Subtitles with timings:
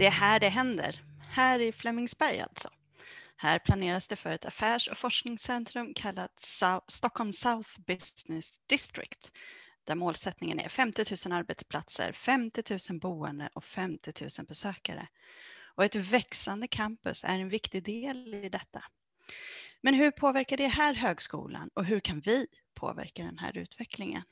[0.00, 1.02] Det är här det händer.
[1.30, 2.70] Här i Flemingsberg alltså.
[3.36, 9.32] Här planeras det för ett affärs och forskningscentrum kallat South, Stockholm South Business District
[9.84, 15.08] där målsättningen är 50 000 arbetsplatser, 50 000 boende och 50 000 besökare.
[15.62, 18.84] Och ett växande campus är en viktig del i detta.
[19.80, 24.22] Men hur påverkar det här högskolan och hur kan vi påverka den här utvecklingen?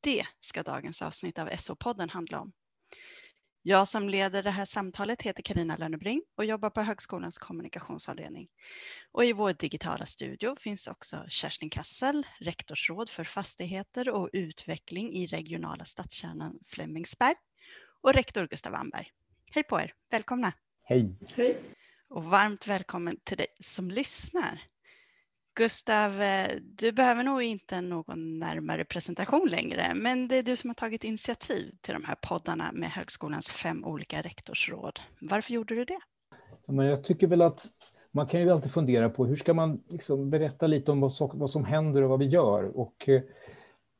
[0.00, 2.52] Det ska dagens avsnitt av SO-podden handla om.
[3.66, 8.48] Jag som leder det här samtalet heter Karina Lönnebring och jobbar på högskolans kommunikationsavdelning.
[9.12, 15.26] Och i vår digitala studio finns också Kerstin Kassel, rektorsråd för fastigheter och utveckling i
[15.26, 17.34] regionala stadskärnan Flemingsberg
[18.00, 19.10] och rektor Gustav Wannberg.
[19.54, 20.52] Hej på er, välkomna!
[20.84, 21.16] Hej!
[21.34, 21.60] Hej!
[22.08, 24.60] Och varmt välkommen till dig som lyssnar.
[25.56, 30.70] Gustav, eh, du behöver nog inte någon närmare presentation längre, men det är du som
[30.70, 35.00] har tagit initiativ till de här poddarna med högskolans fem olika rektorsråd.
[35.20, 35.98] Varför gjorde du det?
[36.66, 37.66] Men jag tycker väl att
[38.10, 41.64] man kan ju alltid fundera på hur ska man liksom berätta lite om vad, som
[41.64, 42.78] händer och vad vi gör.
[42.78, 43.22] Och eh,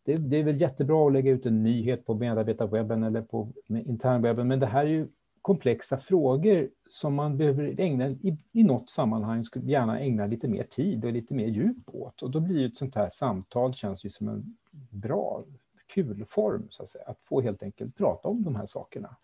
[0.04, 4.48] det, det, är väl jättebra att lägga ut en nyhet på medarbetarwebben eller på internwebben,
[4.48, 5.08] men det här är ju
[5.44, 10.62] komplexa frågor som man behöver ägna, i, i något sammanhang skulle gärna ägna lite mer
[10.62, 12.22] tid och lite mer djup åt.
[12.22, 14.56] Och då blir ju ett sånt här samtal känns ju som en
[14.90, 15.44] bra,
[15.86, 19.16] kul form, så att, säga, att få helt enkelt prata om de här sakerna.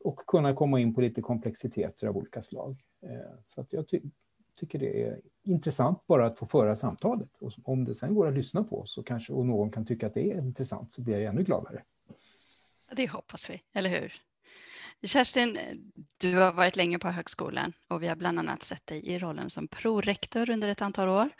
[0.00, 2.76] Och kunna komma in på lite komplexiteter av olika slag.
[3.02, 4.00] Eh, så att jag ty
[4.54, 7.28] tycker det är intressant bara att få föra samtalet.
[7.38, 10.14] Och om det sen går att lyssna på så kanske, och någon kan tycka att
[10.14, 11.82] det är intressant så blir jag ännu gladare.
[12.96, 14.12] Det hoppas vi, eller hur?
[15.02, 15.58] Kerstin,
[16.16, 19.50] du har varit länge på högskolan och vi har bland annat sett dig i rollen
[19.50, 21.30] som prorektor under ett antal år.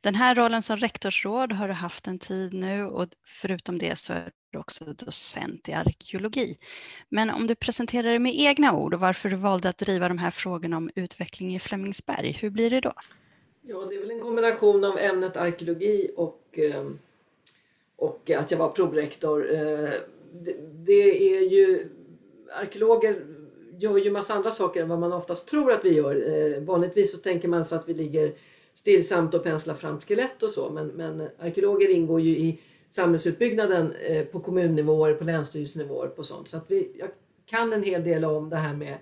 [0.00, 4.12] Den här rollen som rektorsråd har du haft en tid nu och förutom det så
[4.12, 6.58] är du också docent i arkeologi.
[7.08, 10.18] Men om du presenterar dig med egna ord och varför du valde att driva de
[10.18, 12.92] här frågorna om utveckling i Flemingsberg, hur blir det då?
[13.62, 16.90] Ja, det är väl en kombination av ämnet arkeologi och, eh,
[17.96, 19.54] och att jag var prorektor.
[19.54, 19.90] Eh,
[20.72, 21.88] det är ju
[22.54, 23.26] arkeologer
[23.78, 26.54] gör ju massa andra saker än vad man oftast tror att vi gör.
[26.56, 28.32] Eh, vanligtvis så tänker man sig att vi ligger
[28.74, 34.24] stillsamt och penslar fram skelett och så men, men arkeologer ingår ju i samhällsutbyggnaden eh,
[34.24, 36.48] på kommunnivåer, på länsstyrelsenivåer på sånt.
[36.48, 37.08] Så att vi, jag
[37.46, 38.98] kan en hel del om det här med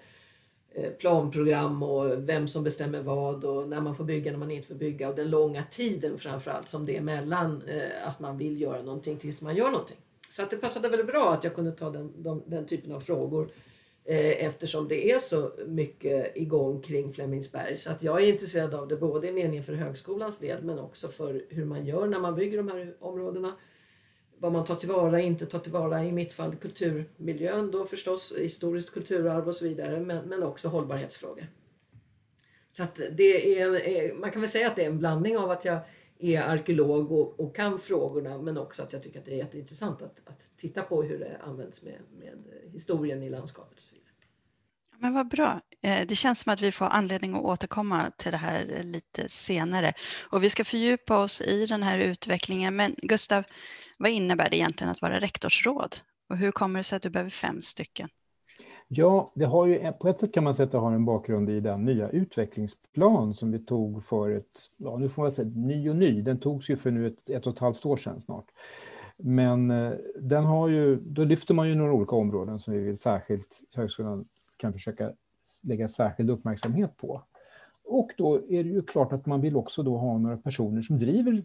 [0.75, 4.69] eh, planprogram och vem som bestämmer vad och när man får bygga, när man inte
[4.69, 8.61] får bygga och den långa tiden framförallt som det är mellan eh, att man vill
[8.61, 9.99] göra någonting tills man gör någonting.
[10.31, 13.01] Så att det passade väldigt bra att jag kunde ta den, de, den typen av
[13.01, 13.51] frågor
[14.05, 17.77] eh, eftersom det är så mycket igång kring Flemingsberg.
[17.77, 21.09] Så att jag är intresserad av det både i meningen för högskolans del men också
[21.09, 23.57] för hur man gör när man bygger de här områdena.
[24.41, 29.49] Vad man tar tillvara, inte tar tillvara, i mitt fall kulturmiljön då förstås, historiskt kulturarv
[29.49, 31.47] och så vidare men, men också hållbarhetsfrågor.
[32.71, 35.65] Så att det är, man kan väl säga att det är en blandning av att
[35.65, 35.79] jag
[36.19, 40.03] är arkeolog och, och, kan frågorna men också att jag tycker att det är jätteintressant
[40.03, 42.39] att, att titta på hur det används med, med
[42.73, 43.75] historien i landskapet.
[43.75, 44.09] Och så vidare.
[45.01, 45.61] Men vad bra.
[45.83, 49.93] Eh, det känns som att vi får anledning att återkomma till det här lite senare.
[50.31, 52.77] Och vi ska fördjupa oss i den här utvecklingen.
[52.77, 53.45] Men Gustav,
[53.99, 55.97] vad innebär det egentligen att vara rektorsråd?
[56.29, 58.09] Och hur kommer det sig att du behöver fem stycken?
[58.91, 61.51] Ja, det har ju, på ett sätt kan man säga att det har en bakgrund
[61.51, 65.91] i den nya utvecklingsplan som vi tog för ett, ja nu får man säga ny
[65.91, 68.47] och ny, den togs ju för nu ett, ett och ett halvt år sedan snart.
[69.17, 72.99] Men eh, den har ju, då lyfter man ju några olika områden som vi vill
[72.99, 74.25] särskilt, högskolan
[74.57, 75.13] kan försöka
[75.65, 77.23] lägga särskild uppmärksamhet på.
[77.85, 80.99] Och då är det ju klart att man vill också då ha några personer som
[80.99, 81.45] driver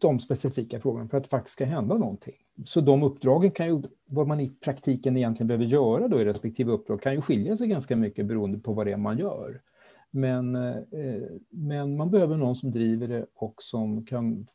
[0.00, 2.36] de specifika frågorna för att det faktiskt ska hända någonting.
[2.66, 6.72] Så de uppdragen kan ju, vad man i praktiken egentligen behöver göra då i respektive
[6.72, 9.60] uppdrag kan ju skilja sig ganska mycket beroende på vad det är man gör.
[10.10, 14.46] Men, eh, men man behöver någon som driver det och som kan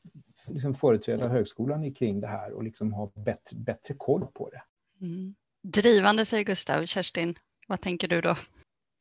[0.47, 4.61] liksom företräda högskolan kring det här och liksom ha bättre, bättre koll på det.
[5.05, 5.35] Mm.
[5.63, 6.85] Drivande säger Gustav.
[6.85, 7.35] Kerstin,
[7.67, 8.35] vad tänker du då?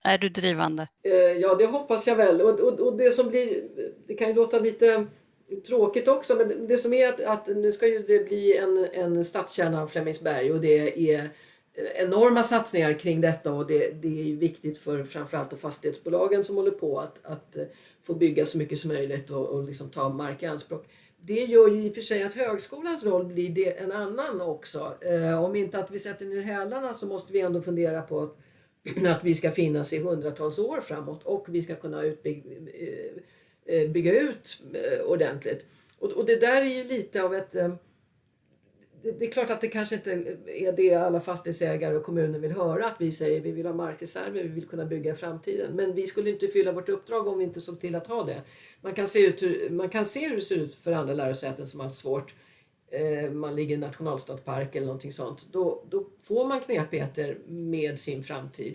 [0.04, 0.88] Är du drivande?
[1.02, 2.40] Eh, ja, det hoppas jag väl.
[2.40, 3.68] Och, och, och det som blir,
[4.06, 5.06] det kan ju låta lite
[5.66, 9.24] tråkigt också men det som är att, att nu ska ju det bli en, en
[9.24, 11.30] stadskärna av Flemingsberg och det är
[11.74, 16.98] enorma satsningar kring detta och det, det är viktigt för framförallt fastighetsbolagen som håller på
[16.98, 17.56] att, att
[18.02, 20.86] få bygga så mycket som möjligt och, och liksom ta mark i anspråk.
[21.20, 24.94] Det gör ju i och för sig att högskolans roll blir det en annan också.
[25.00, 28.36] Eh, om inte att vi sätter ner hälarna så måste vi ändå fundera på att,
[29.06, 33.22] att vi ska finnas i hundratals år framåt och vi ska kunna utbygga eh, Eh,
[33.66, 35.64] Eh, bygga ut eh, ordentligt.
[35.98, 37.54] Och, och det där är ju lite av ett...
[37.54, 37.74] Eh,
[39.18, 40.12] det är klart att det kanske inte
[40.46, 44.42] är det alla fastighetsägare och kommuner vill höra att vi säger vi vill ha markreserver,
[44.42, 45.76] vi vill kunna bygga i framtiden.
[45.76, 48.42] Men vi skulle inte fylla vårt uppdrag om vi inte såg till att ha det.
[48.80, 51.66] Man kan se, ut hur, man kan se hur det ser ut för andra lärosäten
[51.66, 52.34] som har haft svårt.
[53.32, 55.46] Man ligger i nationalstadspark eller någonting sånt.
[55.52, 58.74] Då, då får man knepigheter med sin framtid.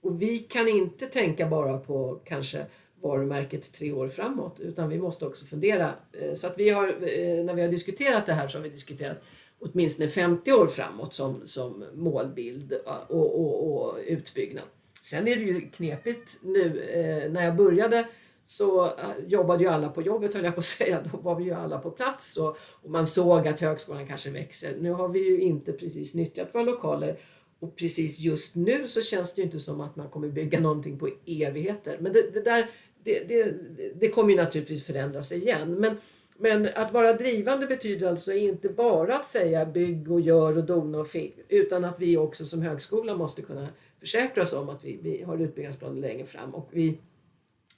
[0.00, 2.66] Och vi kan inte tänka bara på kanske
[3.00, 5.92] varumärket tre år framåt utan vi måste också fundera.
[6.12, 8.68] Eh, så att vi har, eh, när vi har diskuterat det här så har vi
[8.68, 9.22] diskuterat
[9.60, 14.64] åtminstone 50 år framåt som, som målbild eh, och, och, och utbyggnad.
[15.02, 16.82] Sen är det ju knepigt nu.
[17.30, 18.08] När jag började
[18.46, 18.90] så
[19.26, 21.04] jobbade ju alla på jobbet höll jag på att säga.
[21.12, 24.76] Då var vi ju alla på plats och, och man såg att högskolan kanske växer.
[24.80, 27.18] Nu har vi ju inte precis nyttjat våra lokaler
[27.60, 30.98] och precis just nu så känns det ju inte som att man kommer bygga någonting
[30.98, 31.98] på evigheter.
[32.00, 32.70] Men det, det där
[33.08, 33.28] det,
[33.76, 35.74] det, det kommer ju naturligtvis förändras igen.
[35.74, 35.96] Men,
[36.38, 40.98] men att vara drivande betyder alltså inte bara att säga bygg och gör och dona
[40.98, 43.68] och fick, utan att vi också som högskola måste kunna
[44.00, 46.54] försäkra oss om att vi, vi har utbyggnadsplaner längre fram.
[46.54, 46.98] Och vi,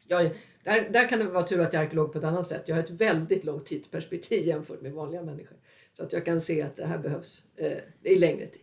[0.09, 0.31] ja,
[0.65, 2.63] där, där kan det vara tur att jag är arkeolog på ett annat sätt.
[2.67, 5.57] Jag har ett väldigt långt tidsperspektiv jämfört med vanliga människor.
[5.93, 8.63] Så att jag kan se att det här behövs eh, i längre tid.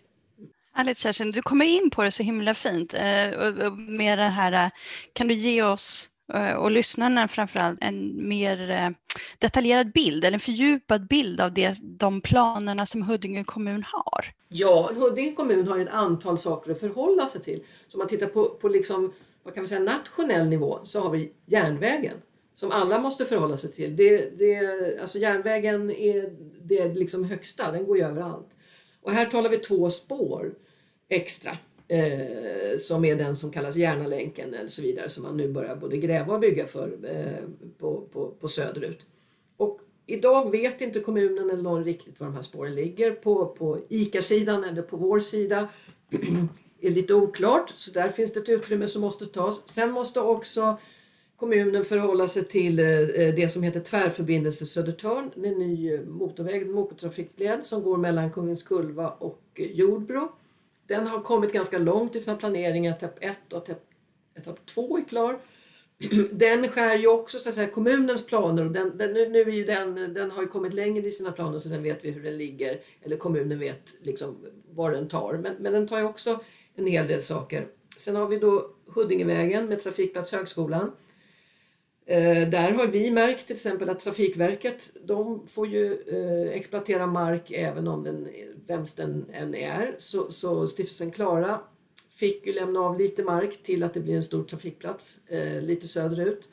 [0.78, 2.94] Härligt Kerstin, du kommer in på det så himla fint.
[2.94, 4.70] Eh, med det här, eh,
[5.14, 8.90] kan du ge oss Eh, och lyssnarna framförallt en mer eh,
[9.38, 14.26] detaljerad bild eller en fördjupad bild av det, de planerna som Huddinge kommun har?
[14.48, 17.64] Ja, Huddinge kommun har ett antal saker att förhålla sig till.
[17.88, 19.14] Så om man tittar på, på liksom,
[19.44, 22.18] vad kan man säga, nationell nivå så har vi järnvägen
[22.56, 23.96] som alla måste förhålla sig till.
[23.96, 28.50] Det, det, alltså järnvägen är det liksom högsta, den går ju överallt.
[29.02, 30.54] Och här talar vi två spår
[31.10, 31.58] extra
[31.88, 35.98] eh, som är den som kallas Järnalänken eller så vidare som man nu börjar både
[35.98, 39.06] gräva och bygga för eh, på, på, på söderut.
[39.58, 43.12] Och idag vet inte kommunen eller någon riktigt var de här spåren ligger.
[43.12, 45.70] På, på ICA-sidan eller på vår sida
[46.82, 49.70] är lite oklart så där finns det ett utrymme som måste tas.
[49.70, 50.78] Sen måste också
[51.38, 56.68] kommunen förhålla sig till eh, eh, det som heter Tvärförbindelse Södertörn, en ny eh, motorväg,
[56.68, 60.32] motortrafikled som går mellan Kungens Kulva och Jordbro.
[60.88, 62.92] Den har kommit ganska långt i sina planeringar.
[62.92, 63.70] Etapp 1 och
[64.36, 65.40] etapp 2 är klar.
[66.32, 69.66] Den skär ju också så att säga, kommunens planer och den, den, nu är ju
[69.66, 72.38] den, den har ju kommit längre i sina planer så den vet vi hur den
[72.38, 72.80] ligger.
[73.02, 75.34] Eller kommunen vet liksom var den tar.
[75.34, 76.40] Men, men den tar ju också
[76.76, 77.68] en hel del saker.
[77.98, 80.92] Sen har vi då Huddingevägen med Trafikplats Högskolan.
[82.10, 87.52] Eh, där har vi märkt till exempel att Trafikverket de får ju eh, exploatera mark
[87.52, 88.28] även om den,
[88.68, 89.96] vems den än är.
[89.98, 91.62] Så, så Stiftelsen Klara
[92.10, 95.88] fick ju lämna av lite mark till att det blir en stor trafikplats eh, lite
[95.88, 96.48] söderut.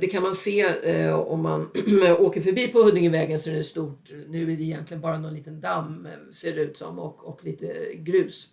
[0.00, 1.70] Det kan man se om man
[2.18, 4.12] åker förbi på Huddingevägen så är det stort.
[4.28, 7.94] Nu är det egentligen bara någon liten damm ser det ut som och, och lite
[7.94, 8.48] grus.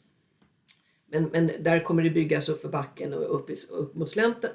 [1.07, 4.51] Men, men där kommer det byggas upp för backen och upp, i, upp mot slänten.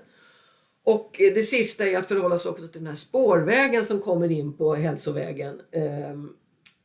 [0.88, 4.52] Och det sista är att förhålla sig också till den här spårvägen som kommer in
[4.52, 5.61] på hälsovägen.
[5.73, 6.32] Ehm,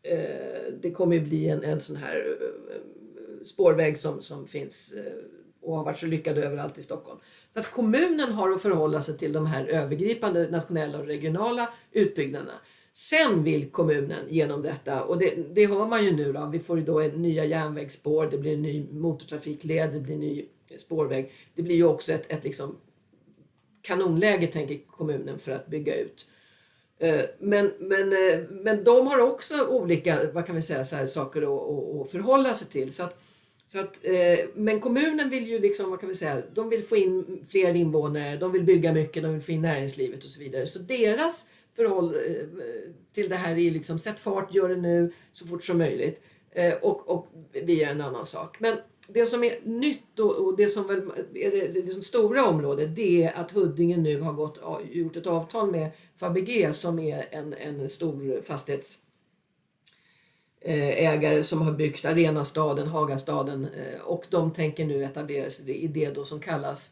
[0.03, 5.13] eh, det kommer ju bli en, en sån här eh, spårväg som, som finns eh,
[5.61, 7.19] och har varit så lyckad överallt i Stockholm.
[7.53, 12.59] Så att kommunen har att förhålla sig till de här övergripande nationella och regionala utbyggnaderna.
[12.93, 16.79] Sen vill kommunen genom detta, och det, det hör man ju nu då, vi får
[16.79, 20.45] ju då nya järnvägsspår, det blir en ny motortrafikled, det blir en ny
[20.77, 21.31] spårväg.
[21.55, 22.77] Det blir ju också ett, ett liksom
[23.83, 26.27] kanonläge tänker kommunen för att bygga ut.
[26.99, 31.05] Eh, men, men, eh, men de har också olika vad kan vi säga, så här,
[31.05, 32.93] saker att, att förhålla sig till.
[32.93, 33.23] Så att,
[33.67, 36.97] så att, eh, men kommunen vill ju liksom, vad kan vi säga, de vill få
[36.97, 40.67] in fler invånare, de vill bygga mycket, de vill få in näringslivet och så vidare.
[40.67, 42.15] Så deras förhåll
[43.13, 46.21] till det här är liksom sätt fart, gör det nu så fort som möjligt.
[46.81, 48.59] Och, och vi är en annan sak.
[48.59, 51.01] Men det som är nytt och, och det som väl
[51.33, 55.71] är det liksom stora området det är att Huddinge nu har gått, gjort ett avtal
[55.71, 64.01] med Fabege som är en, en stor fastighetsägare eh, som har byggt Arenastaden, Hagastaden eh,
[64.01, 66.91] och de tänker nu etablera sig i det då som kallas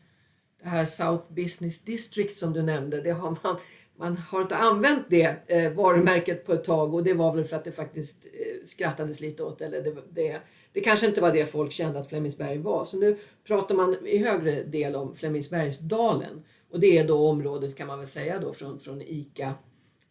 [0.64, 3.02] det här South Business District som du nämnde.
[3.02, 3.56] Det har man,
[3.96, 7.56] man har inte använt det eh, varumärket på ett tag och det var väl för
[7.56, 8.26] att det faktiskt
[8.66, 10.42] skrattades lite åt eller det, det
[10.74, 12.86] det kanske inte var det folk kände att Flemingsberg var.
[12.86, 16.44] Så nu pratar man i högre del om Flemingsbergsdalen.
[16.72, 19.54] Och det är då området kan man väl säga då från, från ICA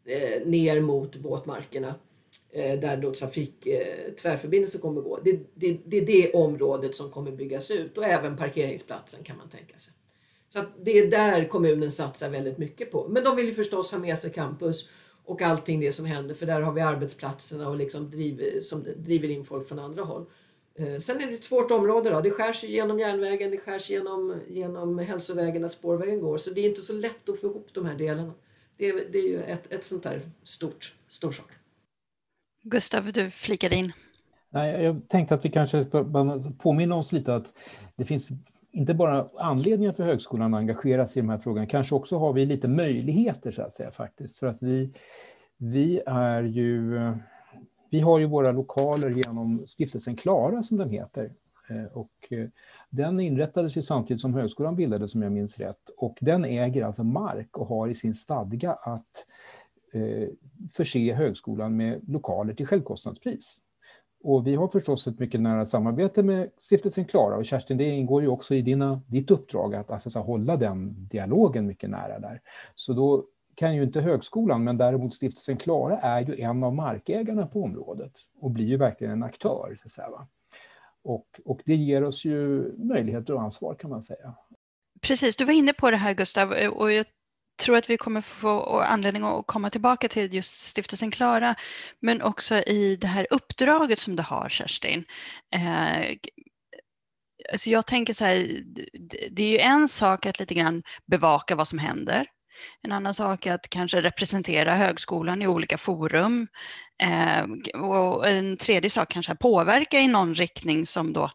[0.05, 1.95] eh, ner mot våtmarkerna.
[2.53, 5.19] Eh, där då trafik, eh, tvärförbindelsen kommer gå.
[5.25, 9.49] Det, det, det är det området som kommer byggas ut och även parkeringsplatsen kan man
[9.49, 9.95] tänka sig.
[10.49, 13.09] Så det är där kommunen satsar väldigt mycket på.
[13.09, 14.89] Men de vill ju förstås ha med sig campus
[15.25, 19.29] och allting det som händer för där har vi arbetsplatserna och liksom driv, som driver
[19.29, 20.27] in folk från andra håll.
[20.81, 22.11] Eh, sen är det ett svårt område.
[22.11, 22.21] Då.
[22.21, 26.39] Det skärs genom järnvägen, det skärs genom, genom hälsovägen där spårvägen går.
[26.39, 28.33] Så det är inte så lätt att få ihop de här delarna.
[28.77, 31.51] Det är, det är ju ett, ett sånt där stort, stor sak.
[32.63, 33.93] Gustav, du flikade in.
[34.51, 35.85] Nej, jag tänkte att vi kanske
[36.59, 37.59] påminner oss lite att
[37.97, 38.29] det finns
[38.73, 42.33] inte bara anledningar för högskolan att engagera sig i de här frågorna, kanske också har
[42.33, 44.39] vi lite möjligheter så att säga faktiskt.
[44.39, 44.93] För att vi,
[45.57, 46.99] vi är ju
[47.91, 51.33] vi har ju våra lokaler genom stiftelsen Klara som den heter.
[51.71, 52.49] Eh, och eh,
[52.91, 55.91] den inrättades ju samtidigt som högskolan bildades om jag minns rätt.
[55.97, 59.27] Och den äger alltså mark och har i sin stadga att
[59.93, 60.29] eh,
[60.73, 63.61] förse högskolan med lokaler till självkostnadspris.
[64.23, 68.23] Och vi har förstås ett mycket nära samarbete med stiftelsen Klara och Kerstin, det ingår
[68.23, 72.41] ju också i dina, ditt uppdrag att alltså, hålla den dialogen mycket nära där.
[72.75, 73.27] Så då
[73.61, 78.13] kan ju inte högskolan, men däremot stiftelsen Klara är ju en av markägarna på området
[78.41, 79.79] och blir ju verkligen en aktör.
[79.87, 80.11] Så här,
[81.03, 84.35] och, och det ger oss ju möjligheter och ansvar kan man säga.
[85.01, 87.07] Precis, du var inne på det här Gustav och jag
[87.63, 91.55] tror att vi kommer få anledning att komma tillbaka till just stiftelsen Klara,
[91.99, 95.05] men också i det här uppdraget som du har Kerstin.
[95.55, 96.17] Eh,
[97.53, 98.65] alltså jag tänker så här,
[99.31, 102.27] det är ju en sak att lite grann bevaka vad som händer
[102.83, 106.49] en annan sak är att kanske representera högskolan i olika forum.
[107.03, 111.31] Eh, och en tredje sak kanske är att påverka i någon riktning som då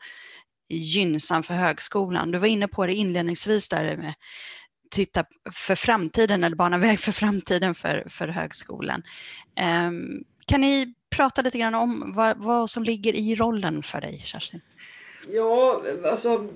[0.69, 2.31] är gynnsam för högskolan.
[2.31, 4.13] Du var inne på det inledningsvis där med
[4.91, 9.03] titta för framtiden eller bana väg för framtiden för, för högskolan.
[9.55, 9.91] Eh,
[10.47, 14.61] kan ni prata lite grann om vad, vad som ligger i rollen för dig, Kerstin?
[15.27, 16.49] Ja, alltså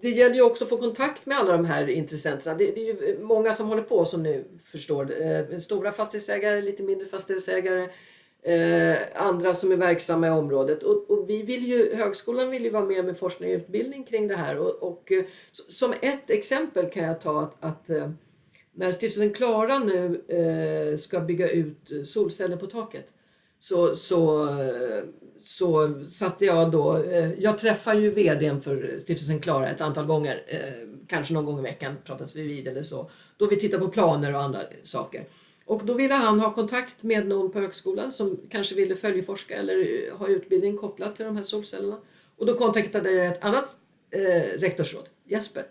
[0.00, 2.56] det gäller ju också att få kontakt med alla de här intressenterna.
[2.58, 5.22] Det, det, är ju många som håller på som ni förstår.
[5.22, 7.88] Eh, stora fastighetsägare, lite mindre fastighetsägare,
[8.42, 10.82] eh, andra som är verksamma i området.
[10.82, 14.28] Och, och, vi vill ju, högskolan vill ju vara med med forskning och utbildning kring
[14.28, 14.58] det här.
[14.58, 18.10] Och, och eh, som ett exempel kan jag ta att, att eh,
[18.72, 23.12] när stiftelsen Klara nu eh, ska bygga ut solceller på taket
[23.60, 25.04] så, så, eh,
[25.48, 30.42] så satte jag då, eh, jag träffar ju vdn för stiftelsen Klara ett antal gånger,
[30.46, 33.88] eh, kanske någon gång i veckan pratas vi vid eller så, då vi tittar på
[33.88, 35.24] planer och andra saker.
[35.64, 40.08] Och då ville han ha kontakt med någon på högskolan som kanske ville följeforska eller
[40.08, 41.98] eh, ha utbildning kopplat till de här solcellerna.
[42.36, 43.76] Och då kontaktade jag ett annat
[44.10, 45.66] eh, rektorsråd, Jesper,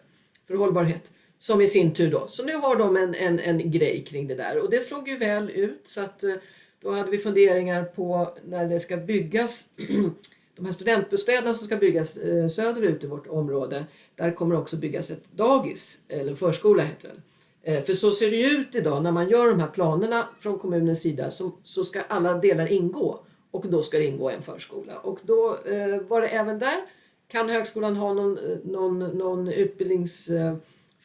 [0.48, 4.06] för hållbarhet, som i sin tur då, så nu har de en, en, en grej
[4.08, 6.36] kring det där och det slog ju väl ut så att eh,
[6.82, 9.70] då hade vi funderingar på när det ska byggas
[10.56, 15.12] de här studentbostäderna som ska byggas eh, söderut i vårt område, där kommer också byggas
[15.12, 17.22] ett dagis, eller förskola heter det.
[17.72, 21.02] Eh, för så ser det ut idag när man gör de här planerna från kommunens
[21.02, 23.20] sida så, så ska alla delar ingå
[23.52, 24.98] och då ska det ingå en förskola.
[25.00, 26.82] Och då eh, var det även där,
[27.28, 30.30] kan högskolan ha någon, någon, någon utbildnings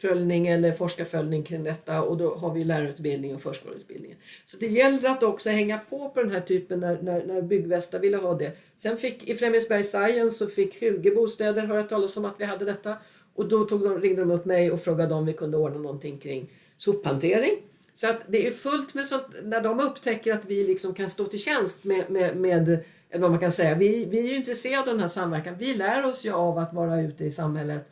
[0.05, 4.17] uppföljning eller forskarföljning kring detta och då har vi lärarutbildning och förskoleutbildning.
[4.45, 7.99] Så det gäller att också hänga på på den här typen när, när, när Byggvästa
[7.99, 8.53] ville ha det.
[8.79, 12.65] Sen fick i Flemingsberg Science så fick Huge Bostäder höra talas om att vi hade
[12.65, 12.97] detta
[13.35, 16.19] och då tog de, ringde de upp mig och frågade om vi kunde ordna någonting
[16.19, 17.57] kring sophantering.
[17.95, 21.25] Så att det är fullt med sånt, när de upptäcker att vi liksom kan stå
[21.25, 24.81] till tjänst med, med, med eller vad man kan säga, vi, vi är ju intresserade
[24.81, 25.55] av den här samverkan.
[25.59, 27.91] Vi lär oss ju av att vara ute i samhället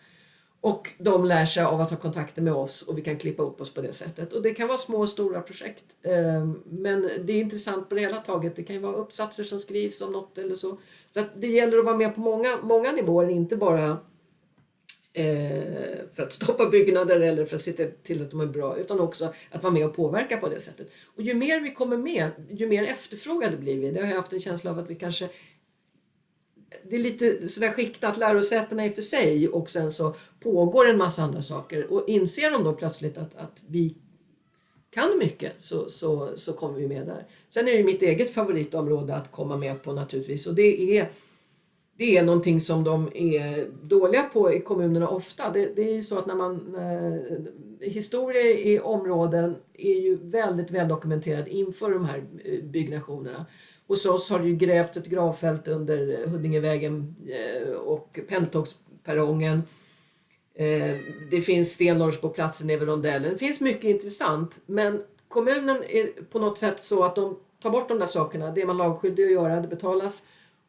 [0.61, 3.61] och de lär sig av att ha kontakter med oss och vi kan klippa upp
[3.61, 4.33] oss på det sättet.
[4.33, 5.85] Och det kan vara små och stora projekt.
[6.03, 8.57] Ehm, men det är intressant på det hela taget.
[8.57, 10.79] Det kan ju vara uppsatser som skrivs om något eller så.
[11.11, 13.99] Så det gäller att vara med på många, många nivåer, inte bara
[15.13, 19.01] eh, för att stoppa byggnader eller för att se till att de är bra, utan
[19.01, 20.91] också att vara med och påverka på det sättet.
[21.17, 23.91] Och ju mer vi kommer med, ju mer efterfrågade blir vi.
[23.91, 25.29] Det har jag haft en känsla av att vi kanske
[26.83, 31.23] det är lite sådär skiktat, lärosätena i för sig och sen så pågår en massa
[31.23, 33.95] andra saker och inser de då plötsligt att, att vi
[34.91, 37.27] kan mycket så, så, så kommer vi med där.
[37.49, 41.11] Sen är det mitt eget favoritområde att komma med på naturligtvis och det är
[41.97, 45.51] det är någonting som de är dåliga på i kommunerna ofta.
[45.53, 46.75] Det, det är ju så att när man
[47.81, 53.47] historia i områden är ju väldigt väl dokumenterad inför de här eh, byggnationerna.
[53.87, 59.63] Hos oss har det ju grävts ett gravfält under eh, Huddingevägen eh, och pendeltågsperrongen.
[61.31, 63.33] Det finns stenårs på platsen över rondellen.
[63.33, 67.89] Det finns mycket intressant men kommunen är på något sätt så att de tar bort
[67.89, 68.51] de där sakerna.
[68.51, 70.23] Det är man lagskyldig att göra, det betalas.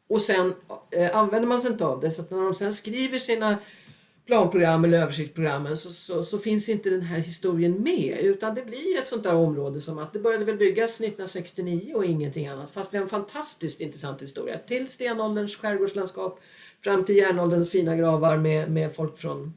[0.08, 0.54] Och sen
[1.12, 2.10] använder man sig inte av det.
[2.10, 3.58] Så att när de sen skriver sina
[4.26, 8.98] planprogram eller översiktsprogrammen så, så, så, finns inte den här historien med utan det blir
[8.98, 12.70] ett sånt där område som att det började väl byggas 1969 och ingenting annat.
[12.70, 14.58] Fast vi har en fantastiskt intressant historia.
[14.58, 16.40] Till stenålderns skärgårdslandskap
[16.84, 19.54] fram till järnålderns fina gravar med, med folk från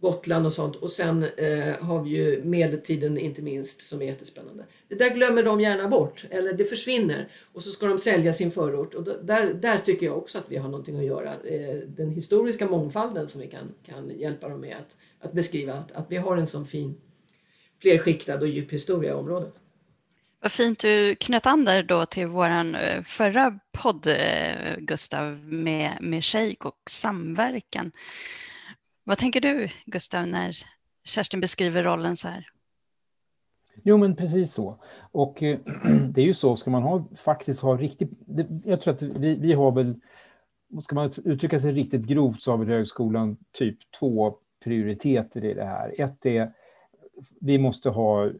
[0.00, 4.64] Gotland och sånt och sen eh, har vi ju medeltiden inte minst som är jättespännande.
[4.88, 8.50] Det där glömmer de gärna bort eller det försvinner och så ska de sälja sin
[8.50, 11.32] förort och där, där tycker jag också att vi har någonting att göra.
[11.32, 15.92] Eh, den historiska mångfalden som vi kan, kan hjälpa dem med att, att beskriva att,
[15.92, 17.00] att vi har en sån fin
[17.82, 19.60] flerskiktad och djup historia i området.
[20.42, 25.98] Vad fint du knöt an där då till våran eh, förra podd, eh, Gustav, med,
[26.00, 27.92] med Shake och samverkan.
[29.10, 30.56] Vad tänker du, Gustav, när
[31.04, 32.46] Kerstin beskriver rollen så här?
[33.82, 34.82] Jo, men precis så.
[35.00, 35.58] Och eh,
[36.14, 38.10] det är ju så, ska man ha, faktiskt ha riktigt...
[38.64, 39.94] jag tror att vi, vi har väl,
[40.82, 45.64] ska man uttrycka sig riktigt grovt så har väl högskolan typ två prioriteter i det
[45.64, 46.00] här.
[46.00, 46.52] Ett är,
[47.40, 48.30] vi måste ha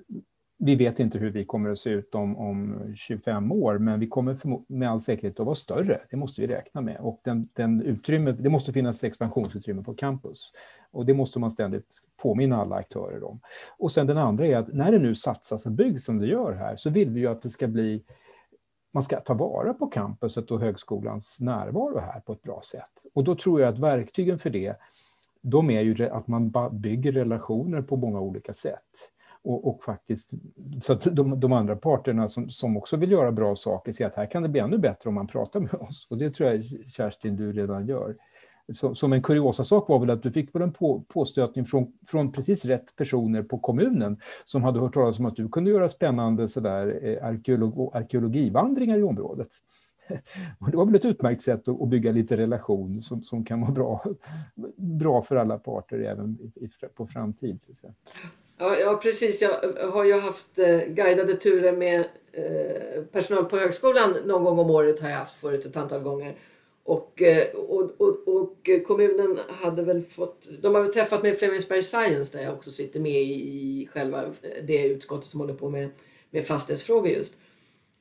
[0.63, 4.07] vi vet inte hur vi kommer att se ut om, om 25 år, men vi
[4.07, 4.37] kommer
[4.73, 6.01] med all säkerhet att vara större.
[6.11, 6.97] Det måste vi räkna med.
[7.01, 10.53] Och den, den utrymme, det måste finnas expansionsutrymme på campus.
[10.91, 13.41] Och det måste man ständigt påminna alla aktörer om.
[13.79, 16.53] Och sen den andra är att när det nu satsas och byggs som det gör
[16.53, 18.03] här, så vill vi ju att det ska bli
[18.95, 23.05] man ska ta vara på campuset och högskolans närvaro här på ett bra sätt.
[23.15, 24.77] Och då tror jag att verktygen för det,
[25.43, 29.11] de är ju att man bygger relationer på många olika sätt.
[29.45, 30.31] Och, och, faktiskt,
[30.83, 34.15] så att de, de, andra parterna som, som också vill göra bra saker ser att
[34.15, 36.07] här kan det bli ännu bättre om man pratar med oss.
[36.11, 38.17] Och det tror jag, Kerstin, du redan gör.
[38.73, 41.93] Så, som en kuriosa sak var väl att du fick väl en på, påstötning från,
[42.07, 45.89] från precis rätt personer på kommunen som hade hört talas om att du kunde göra
[45.89, 49.49] spännande sådär, eh, arkeolog, arkeologivandringar i området.
[50.59, 53.73] Och det var väl ett utmärkt sätt att, bygga lite relation som, som kan vara
[53.73, 54.05] bra,
[54.77, 57.61] bra för alla parter även i, på framtid.
[58.61, 59.43] Ja, ja, precis.
[59.43, 64.59] Jag eh, har ju haft eh, guidade turer med eh, personal på högskolan någon gång
[64.59, 66.37] om året har jag haft förut ett antal gånger.
[66.85, 71.35] Och, eh, och, och, och, kommunen hade väl fått, de har väl träffat mig i
[71.35, 75.55] Flemingsberg Science där jag också sitter med i, i själva eh, det utskottet som håller
[75.55, 75.91] på med,
[76.31, 77.37] med fastighetsfrågor just.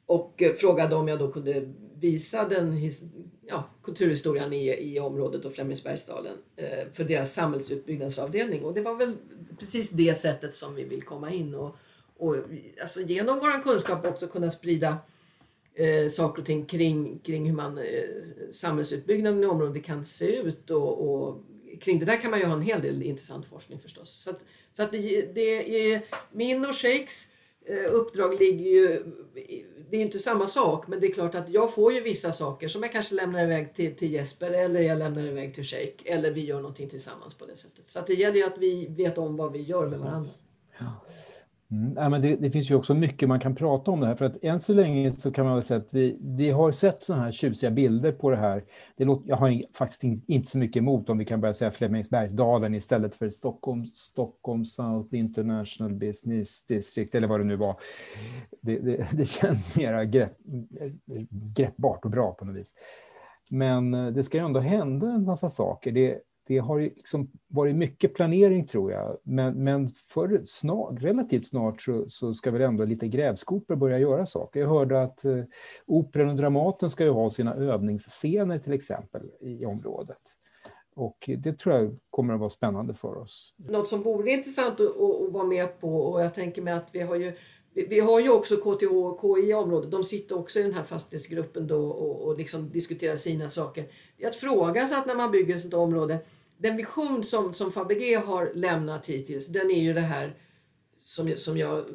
[0.10, 1.70] Och eh, frågade om jag då kunde
[2.00, 2.92] visa den
[3.48, 8.64] ja, kulturhistorien i, i området och Flemingsbergsdalen eh, för deras samhällsutbyggnadsavdelning.
[8.64, 9.18] Och det var väl
[9.60, 11.76] precis det sättet som vi vill komma in och,
[12.18, 12.36] och
[12.82, 14.98] alltså genom vår kunskap också kunna sprida
[15.74, 17.84] eh, saker och ting kring, kring hur man, eh,
[18.52, 21.44] samhällsutbyggnaden i området kan se ut och, och,
[21.82, 24.10] kring det där kan man ju ha en hel del intressant forskning förstås.
[24.24, 24.40] Så, att,
[24.74, 27.28] så att det, det är min och Shakes
[27.92, 29.04] uppdrag ligger ju,
[29.90, 32.68] det är inte samma sak men det är klart att jag får ju vissa saker
[32.68, 36.32] som jag kanske lämnar iväg till, till Jesper eller jag lämnar iväg till Shake eller
[36.32, 37.92] vi gör någonting tillsammans på det sättet.
[37.92, 40.30] Så det gäller ju att vi vet om vad vi gör med varandra.
[40.80, 40.86] Ja.
[41.72, 44.16] Mm, ja, men det, det, finns ju också mycket man kan prata om det här,
[44.16, 47.04] för att än så länge så kan man väl säga att vi, vi har sett
[47.04, 48.64] sådana här tjusiga bilder på det här.
[48.96, 52.76] Det låter, jag har faktiskt inte så mycket emot om vi kan börja säga Flemingsbergsdalen
[52.76, 57.76] istället för Stockholm, Stockholm South International Business District eller vad det nu var.
[58.62, 60.38] Det, det, det känns mera grepp,
[61.56, 62.74] greppbart och bra på något vis.
[63.50, 65.92] Men eh, det ska ju ändå hända en massa saker.
[65.92, 71.82] Det, det har liksom varit mycket planering tror jag, men, men för snart, relativt snart
[71.82, 74.60] så, så ska väl ändå lite grävskopor börja göra saker.
[74.60, 75.44] Jag hörde att eh,
[75.86, 80.22] Operan och Dramaten ska ju ha sina övningsscener till exempel i området.
[80.96, 83.54] Och det tror jag kommer att vara spännande för oss.
[83.58, 87.02] Något som vore intressant att, att vara med på och jag tänker mig att vi
[87.02, 87.34] har ju
[87.74, 89.92] vi har ju också KTH och KI området.
[89.92, 93.86] De sitter också i den här fastighetsgruppen då och, och liksom diskuterar sina saker.
[94.24, 96.20] Att fråga så att när man bygger ett sådant område
[96.60, 100.34] den vision som, som Fabege har lämnat hittills, den är ju det här
[101.04, 101.86] som, som jag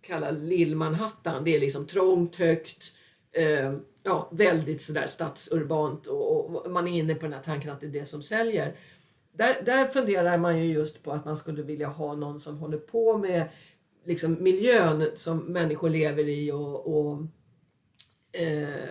[0.00, 1.44] kallar Lill-Manhattan.
[1.44, 2.92] Det är liksom trångt, högt,
[3.32, 7.80] eh, ja, väldigt sådär stadsurbant och, och, man är inne på den här tanken att
[7.80, 8.76] det är det som säljer.
[9.32, 12.78] Där, där funderar man ju just på att man skulle vilja ha någon som håller
[12.78, 13.48] på med
[14.04, 17.22] liksom miljön som människor lever i och, och
[18.32, 18.88] eh,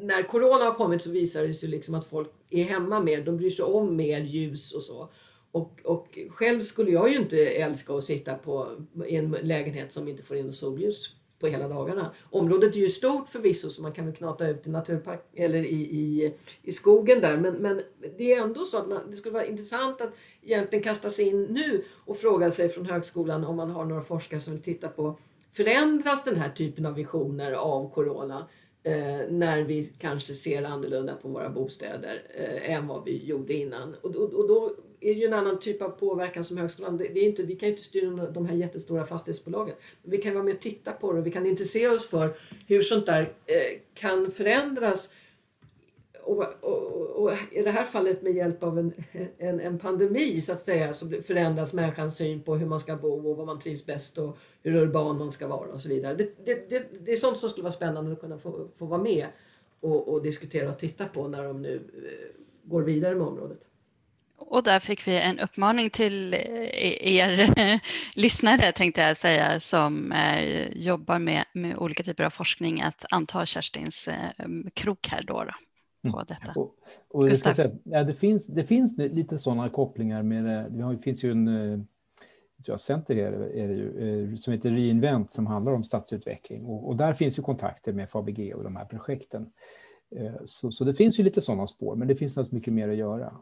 [0.00, 3.36] när corona har kommit så visar det sig liksom att folk är hemma mer, de
[3.36, 5.08] bryr sig om mer ljus och så.
[5.52, 8.68] Och, och själv skulle jag ju inte älska att sitta på,
[9.06, 12.12] i en lägenhet som inte får in solljus på hela dagarna.
[12.30, 15.80] Området är ju stort förvisso så man kan väl knata ut i naturpark eller i,
[15.80, 17.82] i, i skogen där men, men
[18.18, 21.42] det är ändå så att man, det skulle vara intressant att egentligen kasta sig in
[21.42, 25.18] nu och fråga sig från högskolan om man har några forskare som vill titta på
[25.52, 28.48] förändras den här typen av visioner av corona
[28.88, 33.94] eh, när vi kanske ser annorlunda på våra bostäder eh, än vad vi gjorde innan.
[34.00, 37.08] Och, och, och, då är det ju en annan typ av påverkan som högskolan, det,
[37.08, 39.74] det är inte, vi kan ju inte styra de här jättestora fastighetsbolagen.
[40.02, 42.30] Men vi kan vara med och titta på det och vi kan intressera oss för
[42.66, 45.14] hur sånt där eh, kan förändras
[46.28, 48.92] och, och, och, i det här fallet med hjälp av en,
[49.38, 53.30] en, en, pandemi så att säga så förändras människans syn på hur man ska bo
[53.30, 56.14] och vad man trivs bäst och hur urban man ska vara och så vidare.
[56.14, 59.02] Det, det, det, det är sånt som skulle vara spännande att kunna få, få vara
[59.02, 59.26] med
[59.80, 63.60] och, och diskutera och titta på när de nu eh, går vidare med området.
[64.36, 66.40] Och där fick vi en uppmaning till eh,
[67.18, 67.80] er
[68.16, 73.46] lyssnare tänkte jag säga som eh, jobbar med, med olika typer av forskning att anta
[73.46, 75.44] Kerstins eh, krok här då.
[75.44, 75.52] då
[76.02, 76.24] på mm.
[76.28, 76.60] detta.
[76.60, 76.74] Och,
[77.08, 80.66] och jag säga, ja, det, finns, det finns lite sådana kopplingar med det.
[80.70, 81.80] Det finns ju en eh,
[82.64, 86.64] ja, center är det, är det ju, eh, som heter Reinvent som handlar om stadsutveckling
[86.66, 89.52] och, och, där finns ju kontakter med Fabg och de här projekten.
[90.16, 92.88] Eh, så, så, det finns ju lite sådana spår, men det finns naturligtvis mycket mer
[92.88, 93.32] att göra.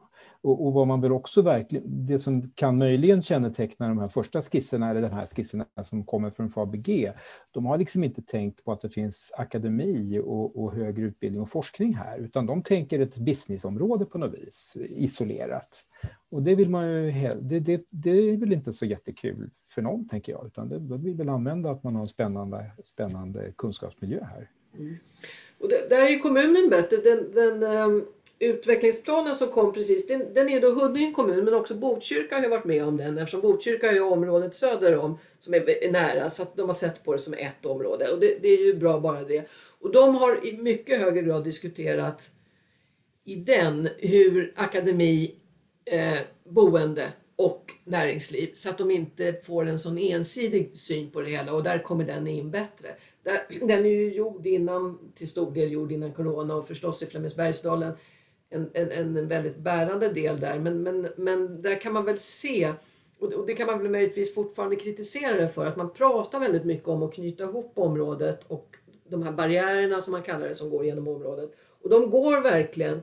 [0.41, 4.43] Och, och, vad man väl också verkligen, det som kan möjligen känneteckna de här första
[4.43, 7.13] skisserna, eller de här skisserna som kommer från Fabg,
[7.51, 11.51] de har liksom inte tänkt på att det finns akademi och, och högre utbildning och
[11.51, 15.85] forskning här, utan de tänker ett businessområde på något vis, isolerat.
[16.31, 20.09] Och det vill man ju, det, det, det är väl inte så jättekul för någon,
[20.09, 24.25] tänker jag, utan det, de vill väl använda att man har en spännande, spännande kunskapsmiljö
[24.25, 24.51] här.
[24.79, 24.97] Mm.
[25.59, 26.97] Och det, där är ju kommunen bättre.
[26.97, 28.07] Den, den um,
[28.39, 32.49] utvecklingsplanen som kom precis, den, den är då Huddinge kommun men också Botkyrka har ju
[32.49, 36.31] varit med om den eftersom Botkyrka är ju området söder om som är, är nära
[36.31, 38.75] så att de har sett på det som ett område och det, det, är ju
[38.75, 39.49] bra bara det.
[39.81, 42.31] Och de har i mycket högre grad diskuterat
[43.25, 45.35] i den hur akademi,
[45.85, 51.31] eh, boende och näringsliv så att de inte får en sån ensidig syn på det
[51.31, 52.89] hela och där kommer den in bättre.
[53.61, 57.93] Den är ju gjord innan, till stor del gjord innan corona och förstås i Flemingsbergsdalen
[58.51, 60.59] en, en, en väldigt bärande del där.
[60.59, 62.73] Men, men, men där kan man väl se,
[63.19, 66.89] och det kan man väl möjligtvis fortfarande kritisera det för, att man pratar väldigt mycket
[66.89, 68.77] om att knyta ihop området och
[69.09, 71.51] de här barriärerna som man kallar det som går genom området.
[71.83, 73.03] Och de går verkligen,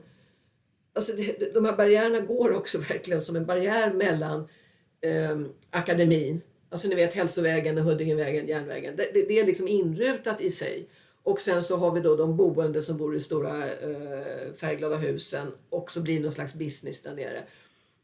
[0.94, 1.12] alltså
[1.54, 4.48] de här barriärerna går också verkligen som en barriär mellan
[5.00, 6.40] eh, akademin
[6.74, 8.96] Alltså ni vet Hälsovägen, Huddingevägen, järnvägen.
[8.96, 10.88] Det, det, det, är liksom inrutat i sig.
[11.22, 15.46] Och sen så har vi då de boende som bor i stora eh, färgglada husen
[15.70, 17.42] och så blir det någon slags business där nere.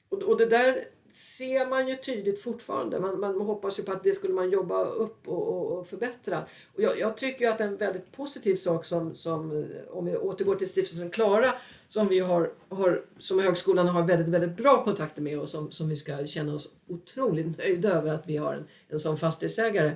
[0.08, 0.84] Och, och det där
[1.16, 3.00] ser man ju tydligt fortfarande.
[3.00, 6.44] Man, man hoppas ju på att det skulle man jobba upp och, och, och förbättra.
[6.74, 10.56] Och jag, jag, tycker att en väldigt positiv sak som, som eh, om vi återgår
[10.56, 11.54] till stiftelsen Klara
[11.88, 15.88] som vi har, har som högskolan har väldigt, väldigt bra kontakter med och som, som
[15.88, 19.92] vi ska känna oss otroligt nöjda över att vi har en, en sån fastighetsägare.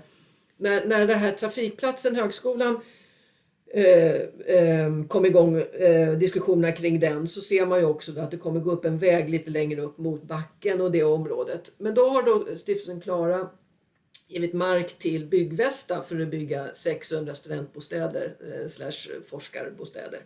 [0.56, 2.80] När, när det här trafikplatsen, högskolan, eh,
[3.76, 4.16] Eh,
[4.56, 8.60] eh, kom igång eh, diskussionerna kring den så ser man ju också att det kommer
[8.60, 11.72] gå upp en väg lite längre upp mot backen och det området.
[11.78, 13.48] Men då har då stiftelsen Klara
[14.28, 18.34] givit mark till Byggvästa för att bygga 600 studentbostäder
[18.68, 20.20] slash forskarbostäder.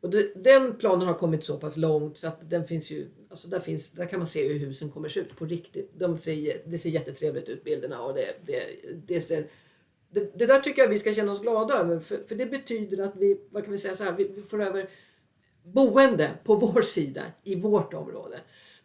[0.00, 3.48] Och det, den planen har kommit så pass långt så att den finns ju, alltså
[3.48, 5.90] där, finns, där kan man se hur husen kommer se ut på riktigt.
[5.98, 8.62] De ser, det ser jättetrevligt ut bilderna och det, det,
[9.06, 9.46] det ser
[10.14, 13.04] det, det, där tycker jag vi ska känna oss glada över för, för det betyder
[13.04, 14.88] att vi, vad kan vi säga så här, vi, vi får över
[15.62, 18.40] boende på vår sida i vårt område.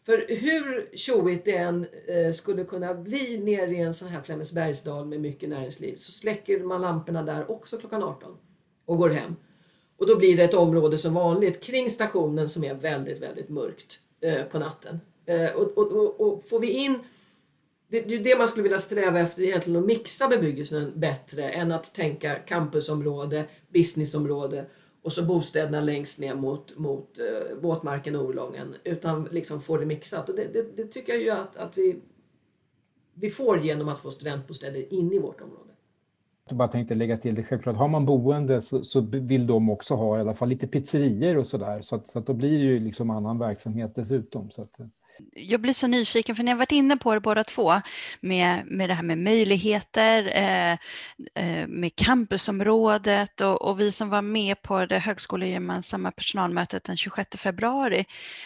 [0.06, 5.06] För hur tjoigt det än eh, skulle kunna bli nere i en sån här Flemingsbergsdal
[5.06, 8.38] med mycket näringsliv så släcker man lamporna där också klockan 18
[8.86, 9.36] och går hem.
[9.98, 14.00] Och då blir det ett område som vanligt kring stationen som är väldigt, väldigt mörkt
[14.22, 15.00] eh, på natten.
[15.26, 17.00] Eh, och, och, och, och, får vi in
[17.90, 21.72] det, det är det man skulle vilja sträva efter egentligen att mixa bebyggelsen bättre än
[21.72, 24.66] att tänka campusområde, businessområde
[25.02, 29.86] och så bostäderna längst ner mot, mot uh, våtmarken och Orlången utan liksom få det
[29.86, 30.30] mixat.
[30.30, 32.02] Och det, det, det, tycker jag ju att, att vi,
[33.14, 35.70] vi får genom att få studentbostäder in i vårt område.
[36.50, 37.76] Jag bara tänkte lägga till det självklart.
[37.76, 41.48] Har man boende så, så vill de också ha i alla fall lite pizzerier och
[41.48, 41.82] sådär.
[41.82, 44.50] Så, att, så att då blir det ju liksom annan verksamhet dessutom.
[44.50, 44.86] Så att, eh
[45.32, 47.82] jag blir så nyfiken, för ni har varit inne på det båda två,
[48.22, 50.72] med, med det här med möjligheter, eh,
[51.36, 57.30] eh med campusområdet och, och, vi som var med på det högskolegemensamma personalmötet den 26
[57.38, 58.06] februari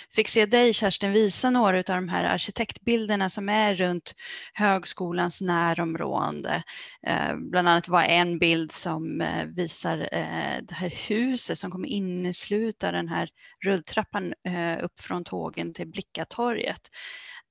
[0.09, 4.15] fick se dig Kerstin visa några av de här arkitektbilderna som är runt
[4.53, 6.63] högskolans närområde.
[7.07, 11.87] Eh, bland annat var en bild som eh, visar eh, det här huset som kommer
[11.87, 13.29] innesluta den här
[13.65, 16.62] rulltrappan eh, upp från tågen till Blickatorget.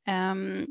[0.06, 0.66] Ehm,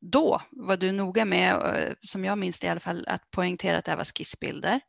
[0.00, 3.78] då var du noga med, eh, som jag minns det i alla fall, att poängtera
[3.78, 4.80] att det här var skissbilder.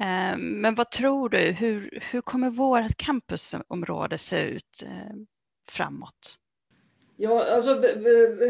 [0.00, 5.16] Ehm, men vad tror du, hur, hur kommer vårt campusområde se ut eh,
[5.70, 6.38] framåt?
[7.16, 7.82] Ja, alltså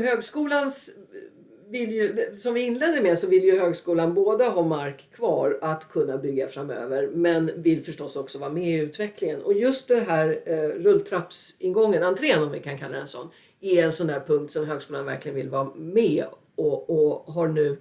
[0.00, 5.08] högskolans eh, vill ju, som vi inledde med så vill ju högskolan både ha mark
[5.14, 9.42] kvar att kunna bygga framöver men vill förstås också vara med i utvecklingen.
[9.42, 13.92] Och just det här eh, rulltrappsingången, entrén om vi kan kalla den sån, är en
[13.92, 17.78] sån där punkt som högskolan verkligen vill vara med och, och har nu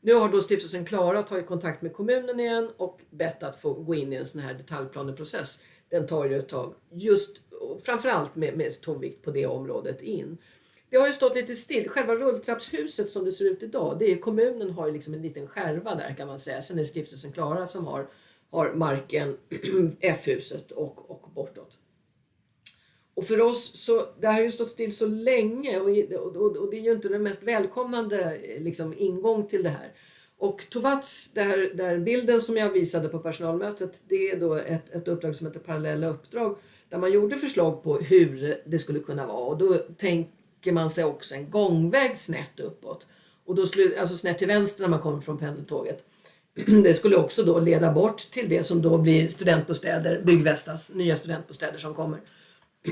[0.00, 3.94] nu har då stiftelsen Klara tagit kontakt med kommunen igen och bett att få gå
[3.94, 5.62] in i en sån här detaljplaneprocess.
[5.88, 7.36] Den tar ju ett tag, just
[7.84, 10.38] framförallt med, med tonvikt på det området in.
[10.90, 11.88] Det har ju stått lite still.
[11.88, 15.46] Själva rulltrappshuset som det ser ut idag, det är kommunen har ju liksom en liten
[15.46, 16.62] skärva där kan man säga.
[16.62, 18.06] Sen är det stiftelsen Klara som har,
[18.50, 19.36] har marken,
[20.00, 21.78] F-huset och, och bortåt.
[23.18, 25.88] Och för oss så, det här har ju stått still så länge och,
[26.36, 29.92] och, och det är ju inte den mest välkomnande eh, liksom, ingång till det här.
[30.36, 35.36] Och Tovats, det bilden som jag visade på personalmötet, det är då ett, ett uppdrag
[35.36, 39.58] som heter Parallella uppdrag där man gjorde förslag på hur det skulle kunna vara och
[39.58, 43.06] då tänker man sig också en gångväg snett uppåt.
[43.44, 46.04] Och då skulle, alltså snett till vänster när man kommer från pendeltåget.
[46.84, 51.78] Det skulle också då leda bort till det som då blir studentbostäder, Byggvästas nya studentbostäder
[51.78, 52.20] som kommer.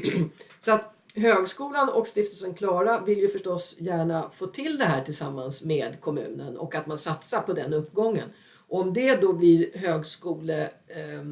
[0.61, 5.65] Så att högskolan och stiftelsen Klara vill ju förstås gärna få till det här tillsammans
[5.65, 8.29] med kommunen och att man satsar på den uppgången.
[8.69, 11.25] Och om det då blir högskole eh,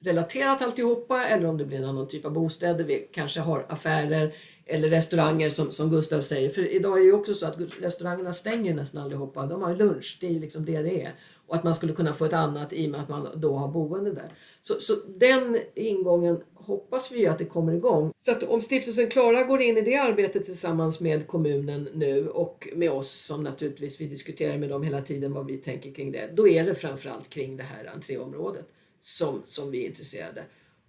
[0.00, 4.34] relaterat alltihopa eller om det blir någon typ av bostäder, vi kanske har affärer
[4.66, 6.50] eller restauranger som, som Gustav säger.
[6.50, 9.46] För idag är det ju också så att restaurangerna stänger nästan allihopa.
[9.46, 11.12] De har lunch, det är ju liksom det det är.
[11.48, 13.68] Och att man skulle kunna få ett annat i och med att man då har
[13.68, 14.32] boende där.
[14.62, 18.12] Så, så den ingången hoppas vi ju att det kommer igång.
[18.20, 22.68] Så att om stiftelsen Klara går in i det arbetet tillsammans med kommunen nu och
[22.74, 26.30] med oss som naturligtvis vi diskuterar med dem hela tiden vad vi tänker kring det.
[26.34, 28.68] Då är det framförallt kring det här entréområdet
[29.00, 30.42] som, som vi är intresserade.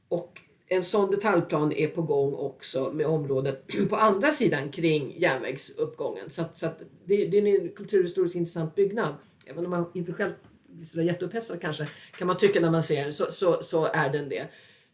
[0.08, 6.30] Och en sån detaljplan är på gång också med området på andra sidan kring järnvägsuppgången.
[6.30, 9.13] Så, att, så att det, det, är en kulturhistoriskt intressant byggnad.
[9.45, 10.32] Även om man inte själv
[10.71, 14.29] blir jätteupphetsad kanske, kan man tycka när man ser den, så, så, så är den
[14.29, 14.47] det.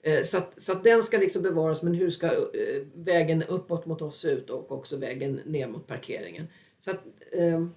[0.03, 3.85] Eh, så att, så att den ska liksom bevaras, men hur ska eh, vägen uppåt
[3.85, 6.47] mot oss se ut och också vägen ner mot parkeringen.
[6.79, 7.67] Så att, eh,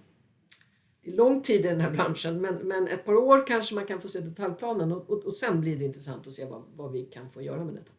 [1.02, 3.87] det är lång tid i den här branschen, men, men ett par år kanske man
[3.87, 6.92] kan få se detaljplanen och, och, och sen blir det intressant att se vad, vad
[6.92, 7.90] vi kan få göra med detta.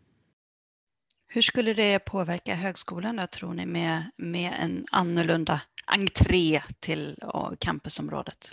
[1.28, 7.52] Hur skulle det påverka högskolan då, tror ni med, med en annorlunda entré till eh,
[7.60, 8.52] campusområdet?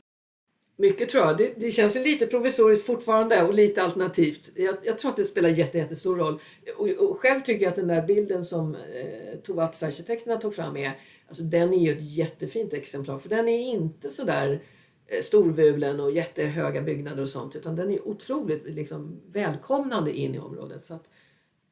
[0.78, 1.38] Mycket tror jag.
[1.38, 4.50] Det, det känns ju lite provisoriskt fortfarande och lite alternativt.
[4.54, 6.40] Jag, jag tror att det spelar jätte, jättestor roll.
[6.76, 10.76] Och, och själv tycker jag att den där bilden som eh, Tovats arkitekterna tog fram
[10.76, 14.62] är, alltså den är ju ett jättefint exemplar för den är inte sådär
[15.06, 20.38] eh, storvulen och jättehöga byggnader och sånt utan den är otroligt liksom, välkomnande in i
[20.38, 20.84] området.
[20.84, 21.04] Så att,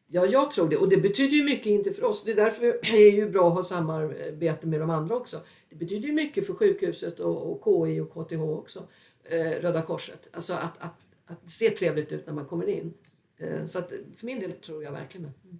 [0.06, 2.24] ja, jag tror det och det betyder ju mycket inte för oss.
[2.24, 5.40] Det är därför det är ju bra att ha samarbete med de andra också.
[5.74, 8.86] Det betyder ju mycket för sjukhuset och, och KI och KTH också,
[9.24, 10.28] eh, Röda Korset.
[10.32, 10.94] Alltså att, att,
[11.26, 12.94] att det ser trevligt ut när man kommer in.
[13.36, 15.48] Eh, så att för min del tror jag verkligen det.
[15.48, 15.58] Mm.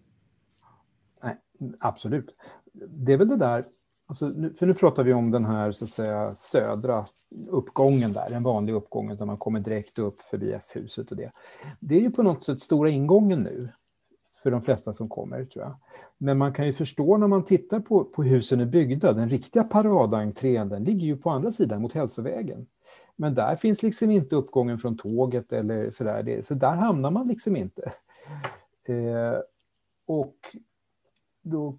[1.23, 1.37] Nej,
[1.81, 2.31] absolut.
[2.73, 3.67] Det är väl det där,
[4.07, 7.07] alltså, för nu pratar vi om den här så att säga södra
[7.49, 11.33] uppgången där, den vanliga uppgången där man kommer direkt upp förbi F-huset och det.
[11.81, 13.69] Det är ju på något sätt stora ingången nu
[14.45, 15.75] för de flesta som kommer, tror jag.
[16.19, 19.65] Men man kan ju förstå när man tittar på, på husen är byggda, den riktiga
[19.65, 22.67] paradentrén, den ligger ju på andra sidan mot hälsovägen.
[23.17, 27.57] Men där finns liksom inte uppgången från tåget eller sådär, så där hamnar man liksom
[27.57, 27.93] inte.
[28.85, 29.41] Eh,
[30.07, 30.37] och
[31.43, 31.79] då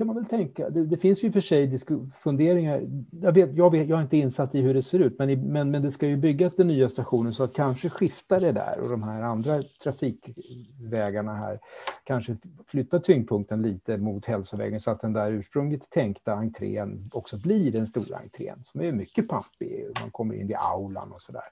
[0.00, 0.70] kan man väl tänka.
[0.70, 1.78] Det, det finns ju för sig
[2.22, 2.82] funderingar.
[3.10, 5.36] Jag, vet, jag, vet, jag är inte insatt i hur det ser ut, men, i,
[5.36, 8.80] men, men det ska ju byggas den nya stationen så att kanske skiftar det där
[8.80, 11.58] och de här andra trafikvägarna här
[12.04, 12.36] kanske
[12.66, 17.86] flyttar tyngdpunkten lite mot hälsovägen så att den där ursprungligt tänkta entrén också blir den
[17.86, 19.86] stora entrén som är mycket pampig.
[20.00, 21.44] Man kommer in i aulan och så där.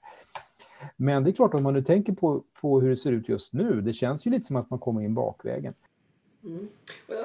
[0.97, 3.53] Men det är klart, om man nu tänker på, på hur det ser ut just
[3.53, 5.73] nu, det känns ju lite som att man kommer in bakvägen.
[6.49, 6.67] Mm.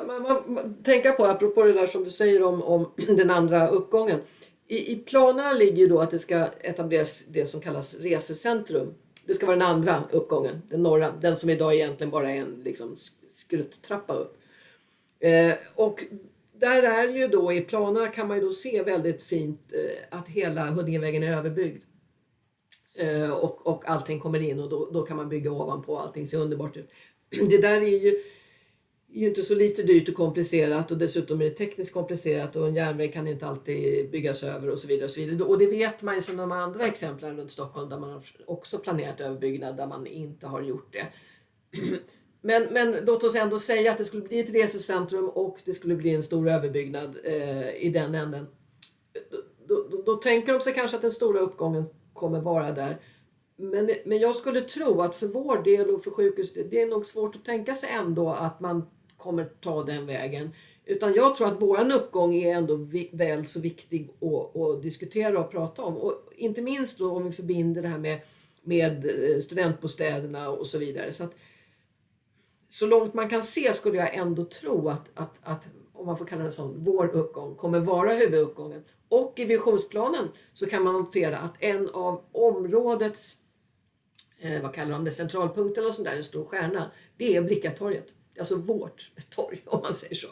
[0.07, 3.69] Man, man, man, tänka på, apropå det där som du säger om, om den andra
[3.69, 4.21] uppgången.
[4.67, 8.95] I, I planerna ligger ju då att det ska etableras det som kallas resecentrum.
[9.27, 12.61] Det ska vara den andra uppgången, den norra, den som idag egentligen bara är en
[12.65, 12.97] liksom,
[13.31, 14.37] skruttrappa upp.
[15.21, 16.05] Eh, och
[16.53, 20.29] där är ju då i planerna kan man ju då se väldigt fint eh, att
[20.29, 21.83] hela Huddingevägen är överbyggd.
[22.97, 26.39] Eh, och, och allting kommer in och då, då kan man bygga ovanpå, allting ser
[26.39, 26.91] underbart ut.
[27.51, 28.23] Det där är ju
[29.15, 32.69] är ju inte så lite dyrt och komplicerat och dessutom är det tekniskt komplicerat och
[32.69, 35.05] en järnväg kan inte alltid byggas över och så vidare.
[35.05, 35.49] Och, så vidare.
[35.49, 39.21] och det vet man ju som de andra exemplen runt Stockholm där man också planerat
[39.21, 41.07] överbyggnad där man inte har gjort det.
[42.47, 45.95] Men, men låt oss ändå säga att det skulle bli ett resecentrum och det skulle
[45.95, 48.47] bli en stor överbyggnad eh, i den änden.
[49.69, 53.01] Då, då, då, tänker de sig kanske att den stora uppgången kommer vara där.
[53.57, 57.07] Men, men jag skulle tro att för vår del och för sjukhuset, det är nog
[57.07, 58.83] svårt att tänka sig ändå att man
[59.25, 60.51] kommer ta den vägen.
[60.85, 65.51] Utan jag tror att våran uppgång är ändå väl så viktig att, att diskutera och
[65.51, 65.97] prata om.
[65.97, 68.21] Och inte minst då om vi förbinder det här med,
[68.63, 71.13] med eh, studentbostäderna och så vidare.
[71.13, 71.35] Så, att,
[72.69, 76.27] så långt man kan se skulle jag ändå tro att, att, att om man får
[76.27, 78.85] kalla det så, vår uppgång kommer vara huvuduppgången.
[79.09, 83.37] Och i visionsplanen så kan man notera att en av områdets,
[84.41, 88.07] eh, vad kallar de det, centralpunkter och sånt där, en stor stjärna, det är Brickatorget
[88.39, 90.29] alltså vårt torg om man säger så.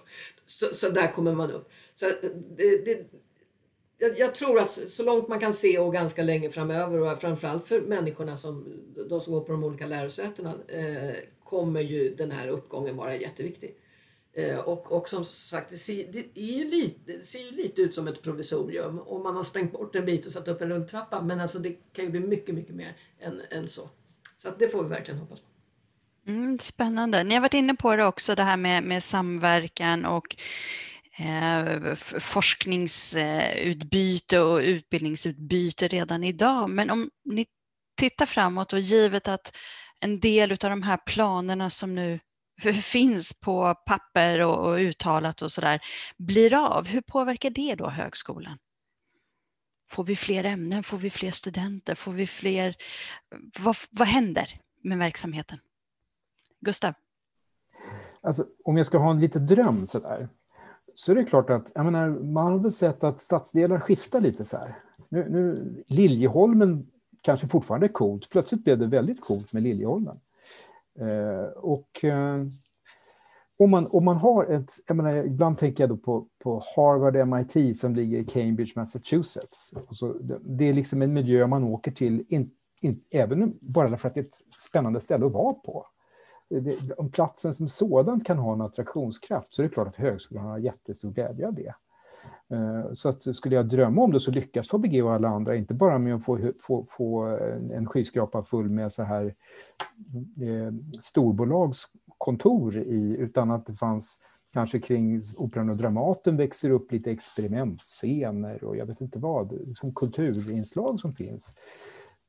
[0.47, 1.71] Så, så där kommer man upp.
[1.95, 2.07] Så
[2.57, 3.07] det, det,
[3.99, 7.69] jag, jag, tror att så långt man kan se och ganska länge framöver och framförallt
[7.69, 12.49] för människorna som, de som går på de olika lärosätena eh, kommer ju den här
[12.49, 13.77] uppgången vara jätteviktig.
[14.33, 17.83] Eh, och, och som sagt, det ser, det, är ju lite, det ser ju lite
[17.83, 20.69] ut som ett provisorium om man har sprängt bort en bit och satt upp en
[20.69, 21.23] rulltrappa.
[21.23, 23.91] Men alltså det kan ju bli mycket, mycket mer än, än så.
[24.39, 25.47] Så att det får vi verkligen hoppas på.
[26.27, 27.25] Mm, spännande.
[27.25, 30.37] Ni har varit inne på det också, det här med, med samverkan och
[31.19, 36.71] eh, forskningsutbyte och utbildningsutbyte redan idag.
[36.71, 37.47] Men om ni
[37.97, 39.57] tittar framåt och givet att
[40.01, 42.21] en del av de här planerna som nu
[42.83, 45.81] finns på papper och, och uttalat och sådär
[46.19, 48.59] blir av, hur påverkar det då högskolan?
[49.89, 50.83] Får vi fler ämnen?
[50.83, 51.95] Får vi fler studenter?
[51.95, 52.75] Får vi fler?
[53.59, 55.59] Vad, vad händer med verksamheten?
[56.63, 56.95] Gustav?
[58.21, 60.29] Alltså, om jag ska ha en liten dröm så där,
[60.95, 64.45] så är det klart att jag menar, man har väl sett att stadsdelar skiftar lite
[64.45, 64.79] så här.
[65.09, 66.87] Nu, nu, Liljeholmen
[67.21, 68.31] kanske fortfarande är coolt.
[68.31, 70.21] Plötsligt blev det väldigt coolt med Liljeholmen.
[70.99, 72.47] Eh, och eh,
[73.59, 77.29] om, man, om man har ett, jag menar, ibland tänker jag då på, på Harvard
[77.29, 79.75] MIT som ligger i Cambridge, Massachusetts.
[79.91, 84.09] Så det, det, är liksom en miljö man åker till, in, in, även bara för
[84.09, 85.87] att det är ett spännande ställe att vara på
[86.49, 90.45] det, om platsen som sådan kan ha en attraktionskraft så är det klart att högskolan
[90.45, 91.75] har jättestor glädje av det.
[92.53, 95.75] Eh, så att skulle jag drömma om det så lyckas Fabege och alla andra, inte
[95.75, 97.23] bara med att få, få, få
[97.73, 99.25] en skyskrapa full med så här
[100.41, 104.21] eh, storbolagskontor i, utan att det fanns
[104.53, 109.95] kanske kring Operan och Dramaten växer upp lite experimentscener och jag vet inte vad, som
[109.95, 111.55] kulturinslag som finns.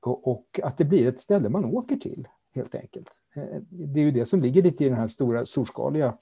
[0.01, 3.09] Och, och att det blir ett ställe man åker till helt enkelt.
[3.35, 6.17] Eh, det är ju det som ligger lite i den här stora, storskaliga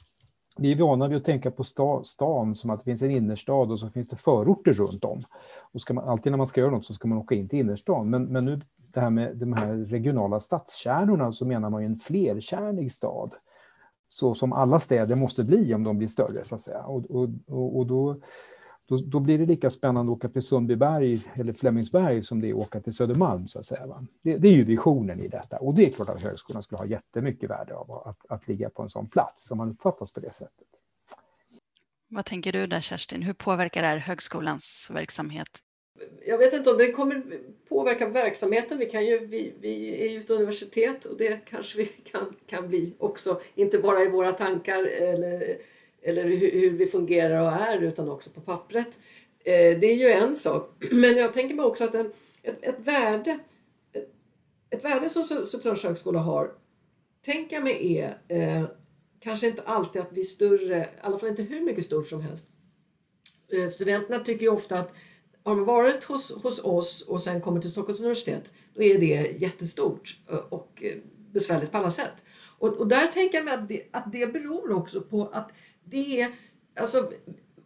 [0.57, 3.71] vi är vana vid att tänka på sta, stan som att det finns en innerstad
[3.71, 5.23] och så finns det förorter runt om.
[5.73, 7.59] Och ska man, alltid när man ska göra något så ska man åka in till
[7.59, 8.09] innerstan.
[8.09, 8.59] Men, men nu
[8.93, 13.33] det här med de här regionala stadskärnorna så menar man ju en flerkärnig stad.
[14.07, 16.83] Så som alla städer måste bli om de blir större så att säga.
[16.83, 18.19] Och, och, och då,
[18.91, 22.53] då, då, blir det lika spännande att åka till Sundbyberg eller Flemingsberg som det är
[22.53, 23.47] att åka till Södermalm.
[23.47, 24.05] Så att säga, va?
[24.21, 25.57] Det, det, är ju visionen i detta.
[25.57, 28.81] Och det är klart att högskolan skulle ha jättemycket värde av att, att ligga på
[28.81, 30.67] en sån plats, om man uppfattas på det sättet.
[32.07, 33.21] Vad tänker du där Kerstin?
[33.21, 35.49] Hur påverkar det här högskolans verksamhet?
[36.27, 37.23] Jag vet inte om det kommer
[37.69, 38.77] påverka verksamheten.
[38.77, 42.67] Vi, kan ju, vi, vi är ju ett universitet och det kanske vi kan, kan
[42.67, 45.57] bli också, inte bara i våra tankar eller
[46.01, 48.99] eller hur, vi fungerar och är utan också på pappret.
[49.39, 50.83] Eh, det är ju en sak.
[50.91, 52.11] Men jag tänker mig också att en,
[52.43, 53.39] ett, ett värde
[53.93, 54.09] ett,
[54.69, 56.51] ett värde som Södertörns högskola har,
[57.25, 58.65] tänker jag mig är eh,
[59.19, 62.49] kanske inte alltid att bli större, i alla fall inte hur mycket stort som helst.
[63.53, 64.93] Eh, studenterna tycker ju ofta att
[65.43, 69.35] har man varit hos, hos oss och sen kommer till Stockholms universitet, då är det
[69.37, 70.97] jättestort eh, och eh,
[71.31, 72.23] besvärligt på alla sätt.
[72.57, 75.51] Och, och där tänker jag mig att det, att det beror också på att
[75.91, 76.31] det är,
[76.75, 77.11] alltså,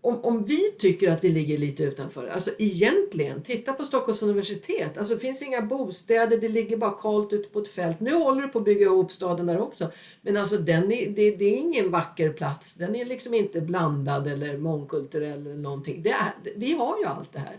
[0.06, 4.98] om, om vi tycker att vi ligger lite utanför, alltså egentligen, titta på Stockholms universitet,
[4.98, 8.00] alltså det finns inga bostäder, det ligger bara kallt ute på ett fält.
[8.00, 11.32] Nu håller du på att bygga ihop staden där också, men alltså den är, det,
[11.32, 16.04] det är ingen vacker plats, den är liksom inte blandad eller mångkulturell eller någonting.
[16.04, 17.58] Det är, vi har ju allt det här.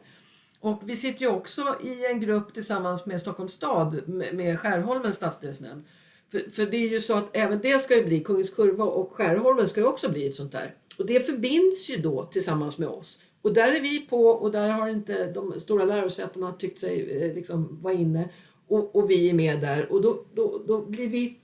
[0.60, 5.84] Och vi sitter ju också i en grupp tillsammans med Stockholms stad med Skärholmens stadsdelsnämnd
[6.30, 9.12] för, för det är ju så att även det ska ju bli, Kungens Kurva och
[9.12, 10.74] Skärholmen ska ju också bli ett sånt där.
[10.98, 13.22] Och det förbinds ju då tillsammans med oss.
[13.42, 17.34] Och där är vi på och där har inte de stora lärosätena tyckt sig eh,
[17.34, 18.28] liksom vara inne.
[18.68, 21.40] Och, och, vi är med där och då, då, då blir vi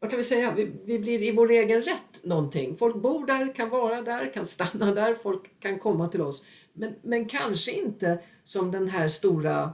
[0.00, 2.76] vad kan vi säga, vi, vi, blir i vår egen rätt någonting.
[2.76, 6.44] Folk bor där, kan vara där, kan stanna där, folk kan komma till oss.
[6.72, 9.72] Men, men kanske inte som den här stora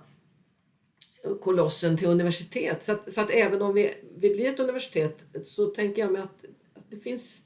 [1.35, 2.85] kolossen till universitet.
[2.85, 6.22] Så att, så att även om vi, vi blir ett universitet så tänker jag mig
[6.22, 7.43] att, att det, finns,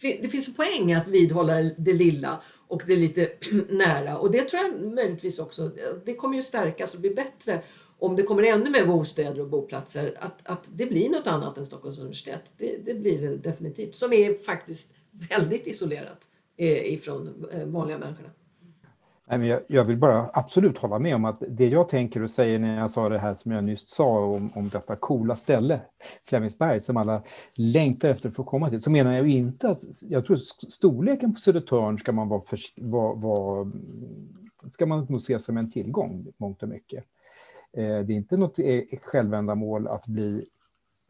[0.00, 3.32] det finns en poäng att vidhålla det lilla och det lite
[3.68, 4.18] nära.
[4.18, 5.70] Och det tror jag möjligtvis också,
[6.04, 7.62] det kommer ju stärkas och bli bättre
[7.98, 11.66] om det kommer ännu mer bostäder och boplatser, att, att det blir något annat än
[11.66, 12.52] Stockholms universitet.
[12.56, 13.94] Det, det blir det definitivt.
[13.94, 18.30] Som är faktiskt väldigt isolerat eh, ifrån eh, vanliga människorna.
[19.26, 22.30] Nej, men jag, jag, vill bara absolut hålla med om att det jag tänker och
[22.30, 25.80] säger när jag sa det här som jag nyss sa om, om detta coola ställe,
[26.24, 27.22] Flemingsberg, som alla
[27.54, 30.36] längtar efter att få komma till, så menar jag ju inte att, jag tror
[30.70, 33.70] storleken på Södertörn ska man vara, för, var, var,
[34.70, 37.04] ska man nog se som en tillgång, mångt och mycket.
[37.76, 40.46] Eh, det är inte något e-, e-, självändamål att bli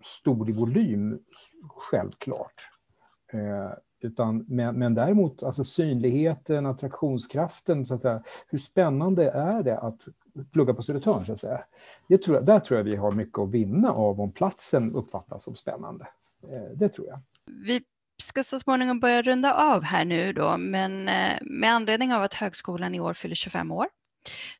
[0.02, 1.18] stor i volym,
[1.68, 2.70] självklart.
[3.32, 3.72] Eh,
[4.04, 10.08] utan, men, men däremot alltså synligheten, attraktionskraften, så att säga, hur spännande är det att
[10.52, 11.26] plugga på Södertörn?
[11.26, 11.64] Så att säga.
[12.08, 15.44] Det tror jag, där tror jag vi har mycket att vinna av om platsen uppfattas
[15.44, 16.06] som spännande.
[16.42, 17.20] Eh, det tror jag.
[17.66, 17.82] Vi
[18.22, 22.34] ska så småningom börja runda av här nu då, men eh, med anledning av att
[22.34, 23.86] högskolan i år fyller 25 år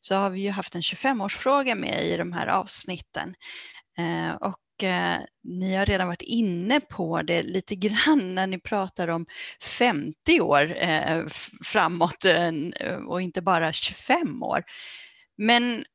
[0.01, 3.35] så har vi ju haft en 25-årsfråga med i de här avsnitten.
[3.97, 8.59] Eh, och och eh, ni har redan varit inne på det lite grann när ni
[8.59, 9.25] pratar om
[9.77, 11.25] 50 år eh,
[11.65, 12.47] framåt eh,
[12.79, 14.63] eh, och inte bara 25 år.
[15.37, 15.85] Men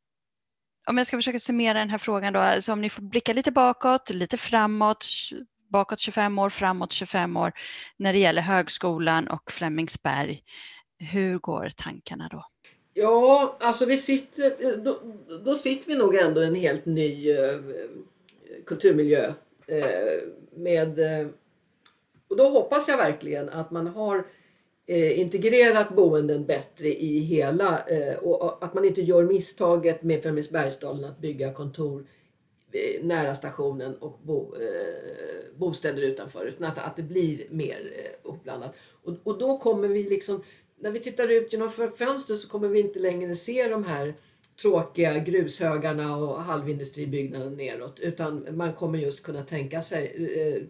[0.86, 3.52] om jag ska försöka summera den här frågan då, alltså om ni får blicka lite
[3.52, 5.06] bakåt, lite framåt,
[5.68, 7.52] bakåt 25 år, framåt 25 år
[7.96, 10.42] när det gäller högskolan och Flemingsberg.
[10.98, 12.46] Hur går tankarna då?
[12.94, 15.00] Ja, alltså vi sitter, eh, då,
[15.44, 17.32] då sitter vi nog ändå i en helt ny
[18.66, 19.32] kulturmiljö.
[19.66, 20.18] Eh,
[20.52, 21.26] med, eh,
[22.28, 24.26] och då hoppas jag verkligen att man har
[24.86, 31.04] eh, integrerat boenden bättre i hela eh, och att man inte gör misstaget med Flemingsbergsdalen
[31.04, 32.06] att bygga kontor
[32.72, 38.30] eh, nära stationen och bo, eh, bostäder utanför utan att, att det blir mer eh,
[38.30, 38.74] uppblandat.
[39.02, 40.42] Och, och då kommer vi liksom
[40.80, 44.14] när vi tittar ut genom fönstret så kommer vi inte längre se de här
[44.62, 50.06] tråkiga grushögarna och halvindustribyggnaden neråt utan man kommer just kunna tänka sig,
[50.36, 50.62] eh,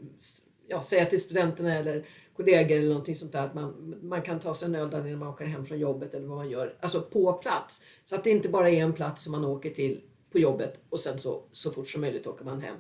[0.66, 4.54] ja, säga till studenterna eller kollegor eller någonting sånt där att man, man kan ta
[4.54, 7.02] sig en öl där när man åker hem från jobbet eller vad man gör, alltså
[7.02, 7.82] på plats.
[8.04, 10.00] Så att det inte bara är en plats som man åker till
[10.32, 12.76] på jobbet och sen så, så fort som möjligt åker man hem.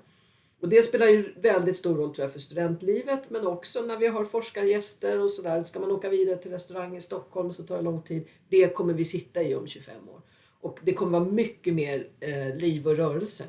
[0.60, 4.06] Och det spelar ju väldigt stor roll tror jag, för studentlivet men också när vi
[4.06, 5.64] har forskargäster och sådär.
[5.64, 8.28] Ska man åka vidare till restaurang i Stockholm så tar det lång tid.
[8.48, 10.20] Det kommer vi sitta i om 25 år.
[10.60, 13.44] Och det kommer vara mycket mer eh, liv och rörelse.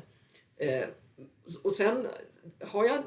[0.56, 0.84] Eh,
[1.62, 2.06] och sen
[2.60, 3.02] har jag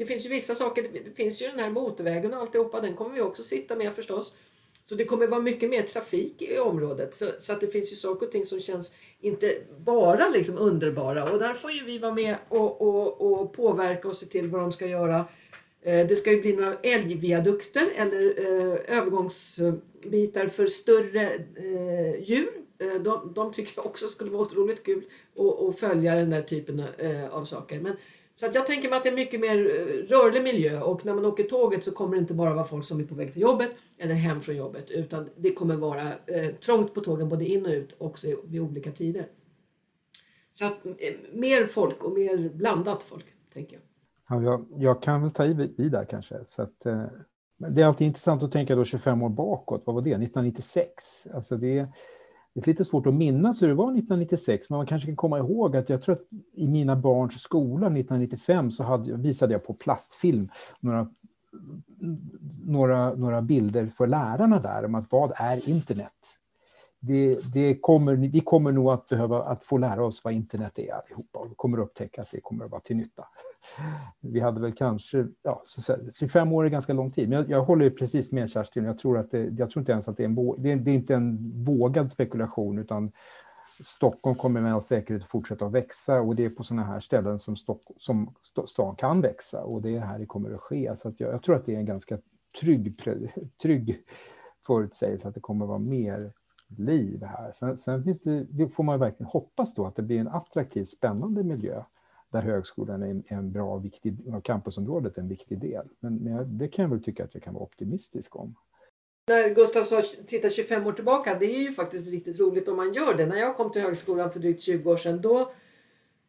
[0.00, 3.14] det finns ju vissa saker, det finns ju den här motorvägen och alltihopa, den kommer
[3.14, 4.36] vi också sitta med förstås.
[4.84, 7.14] Så det kommer vara mycket mer trafik i området.
[7.14, 11.32] Så, så, att det finns ju saker och ting som känns inte bara liksom underbara.
[11.32, 14.60] Och där får ju vi vara med och, och, och påverka och se till vad
[14.60, 15.24] de ska göra.
[15.82, 22.50] Eh, det ska ju bli några älgviadukter eller eh, övergångsbitar för större eh, djur.
[22.80, 25.04] Eh, de, de tycker jag också skulle vara otroligt kul
[25.68, 27.80] att följa den där typen eh, av saker.
[27.80, 27.96] Men
[28.40, 31.14] så att jag tänker mig att det är mycket mer eh, rörlig miljö och när
[31.14, 33.42] man åker tåget så kommer det inte bara vara folk som är på väg till
[33.42, 37.66] jobbet eller hem från jobbet utan det kommer vara eh, trångt på tågen både in
[37.66, 39.26] och ut också vid olika tider.
[40.52, 40.92] Så att eh,
[41.32, 43.82] mer folk och mer blandat folk, tänker jag.
[44.28, 46.44] Ja, jag, jag kan väl ta i, i där kanske.
[46.46, 47.04] Så att, eh,
[47.56, 49.82] det är alltid intressant att tänka då 25 år bakåt.
[49.86, 50.10] Vad var det?
[50.10, 51.26] 1996?
[51.34, 51.88] Alltså det
[52.54, 55.38] det är lite svårt att minnas hur det var 1996, men man kanske kan komma
[55.38, 56.22] ihåg att jag tror att
[56.52, 60.48] i mina barns skola 1995 så hade, visade jag på plastfilm
[60.80, 61.08] några,
[62.64, 66.36] några, några bilder för lärarna där om att vad är internet?
[67.00, 70.94] Det, det kommer, vi kommer nog att behöva att få lära oss vad internet är
[70.94, 73.24] allihopa och vi kommer att upptäcka att det kommer att vara till nytta.
[74.20, 75.62] Vi hade väl kanske, ja,
[76.18, 78.84] 25 år är ganska lång tid, men jag, jag håller precis med Kerstin.
[78.84, 80.90] Jag tror, att det, jag tror inte ens att det är, en, det är, det
[80.90, 83.12] är inte en vågad spekulation, utan
[83.84, 87.00] Stockholm kommer med all säkerhet att fortsätta att växa och det är på sådana här
[87.00, 88.34] ställen som, Stock, som
[88.66, 90.96] stan kan växa och det är här det kommer att ske.
[90.96, 92.18] Så att jag, jag tror att det är en ganska
[92.60, 93.00] trygg,
[93.62, 94.02] trygg
[94.66, 96.32] förutsägelse att det kommer att vara mer
[96.68, 97.52] liv här.
[97.52, 101.44] Sen, sen finns det, får man verkligen hoppas då att det blir en attraktiv, spännande
[101.44, 101.82] miljö
[102.30, 105.88] där högskolan är en bra, och viktig, campusområdet är en viktig del.
[106.00, 108.54] Men, men det kan jag väl tycka att jag kan vara optimistisk om.
[109.28, 112.92] När Gustav sa titta 25 år tillbaka, det är ju faktiskt riktigt roligt om man
[112.92, 113.26] gör det.
[113.26, 115.52] När jag kom till högskolan för drygt 20 år sedan, då,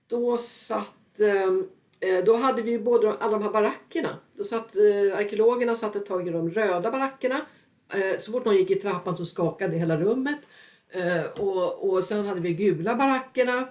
[0.08, 1.68] då satt ehm,
[2.00, 4.18] eh, då hade vi ju både alla de här barackerna.
[4.38, 7.46] Då satt, eh, arkeologerna satt ett tag i de röda barackerna.
[7.94, 10.40] Eh, så fort någon gick i trappan så skakade hela rummet.
[10.90, 13.68] Eh, och, och sen hade vi gula barackerna.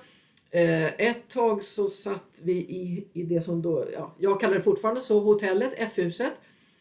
[0.51, 4.63] Eh, ett tag så satt vi i, i det som då, ja, jag kallar det
[4.63, 6.33] fortfarande så, hotellet, F-huset.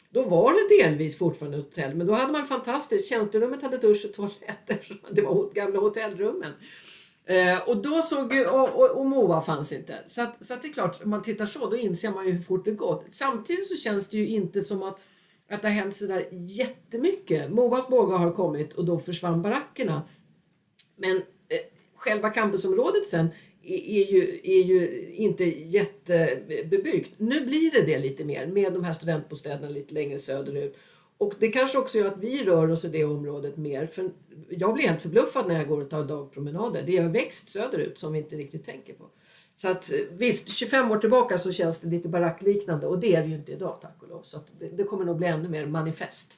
[0.10, 4.14] Då var det delvis fortfarande hotell, men då hade man fantastiskt, tjänsterummet hade dusch och
[4.14, 6.52] toalett eftersom det var gamla hotellrummen.
[7.26, 9.98] Eh, och då såg ju, och, och, och MOA fanns inte.
[10.08, 12.32] Så, att, så att det är klart, om man tittar så, då inser man ju
[12.32, 13.06] hur fort det gått.
[13.12, 15.00] Samtidigt så känns det ju inte som att,
[15.50, 17.52] att det har hänt sådär jättemycket.
[17.52, 20.02] MOAs bågar har kommit och då försvann barackerna.
[20.96, 21.24] Men eh,
[21.96, 23.30] själva campusområdet sen
[23.64, 27.14] är ju, är ju inte jättebebyggt.
[27.18, 30.78] Nu blir det det lite mer med de här studentbostäderna lite längre söderut.
[31.18, 33.86] Och det kanske också gör att vi rör oss i det området mer.
[33.86, 34.12] För
[34.50, 36.84] jag blir helt förbluffad när jag går och tar dagpromenader.
[36.84, 39.10] Det har växt söderut som vi inte riktigt tänker på.
[39.56, 43.28] Så att visst, 25 år tillbaka så känns det lite barackliknande och det är det
[43.28, 44.22] ju inte idag tack och lov.
[44.24, 46.34] Så det, det kommer nog bli ännu mer manifest.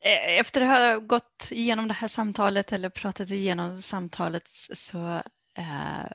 [0.00, 5.22] E, efter att ha gått igenom det här samtalet eller pratat igenom samtalet så
[5.60, 6.06] Eh,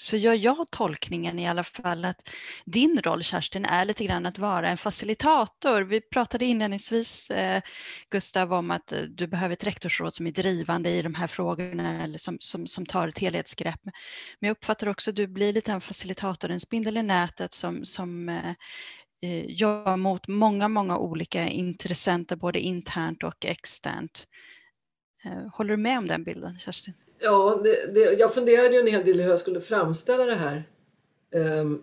[0.00, 2.30] så gör jag tolkningen i alla fall att
[2.64, 5.82] din roll Kerstin är lite grann att vara en facilitator.
[5.82, 7.62] Vi pratade inledningsvis eh,
[8.10, 12.02] Gustav om att eh, du behöver ett rektorsråd som är drivande i de här frågorna
[12.02, 13.80] eller som, som, som tar ett helhetsgrepp.
[13.84, 17.84] Men jag uppfattar också att du blir lite en facilitator, en spindel i nätet som,
[17.84, 18.54] som eh,
[19.22, 24.26] eh, jobbar mot många, många olika intressenter både internt och externt.
[25.52, 26.94] Håller du med om den bilden Kerstin?
[27.18, 30.64] Ja, det, det, jag funderade ju en hel del hur jag skulle framställa det här.
[31.30, 31.82] Um,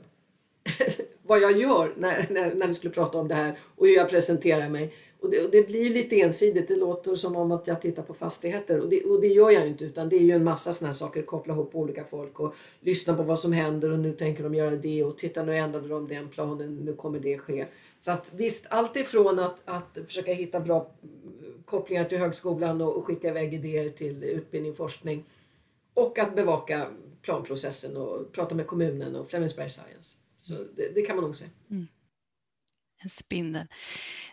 [1.23, 4.09] vad jag gör när, när, när, vi skulle prata om det här och hur jag
[4.09, 4.93] presenterar mig.
[5.19, 6.67] Och det, och det, blir lite ensidigt.
[6.67, 9.63] Det låter som om att jag tittar på fastigheter och det, och det gör jag
[9.63, 11.21] ju inte utan det är ju en massa sådana här saker.
[11.21, 14.75] Koppla ihop olika folk och lyssna på vad som händer och nu tänker de göra
[14.75, 17.65] det och titta nu ändrade de den planen, nu kommer det ske.
[18.05, 22.97] Så att visst, allt ifrån att, att försöka hitta bra eh, kopplingar till högskolan och,
[22.97, 25.23] och skicka iväg idéer till utbildning och forskning.
[25.93, 26.87] Och att bevaka
[27.21, 30.17] planprocessen och prata med kommunen och Flemingsberg Science.
[30.37, 31.45] Så det, det, kan man nog se.
[31.71, 31.87] Mm.
[33.03, 33.67] En spindel.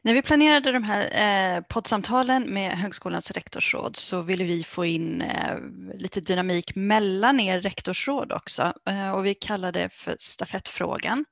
[0.03, 5.23] När vi planerade de här eh, poddsamtalen med Högskolans rektorsråd så ville vi få in
[5.23, 5.57] eh,
[5.95, 11.25] lite dynamik mellan er rektorsråd också eh, och vi kallade det för stafettfrågan.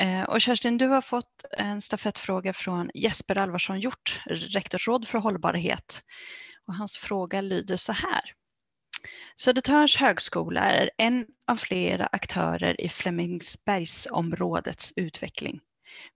[0.00, 6.02] Eh, och Kerstin, du har fått en stafettfråga från Jesper Alvarsson Hjort, rektorsråd för hållbarhet.
[6.66, 8.20] Och hans fråga lyder så här.
[9.36, 15.60] Södertörns högskola är en av flera aktörer i Flemingsbergsområdets utveckling.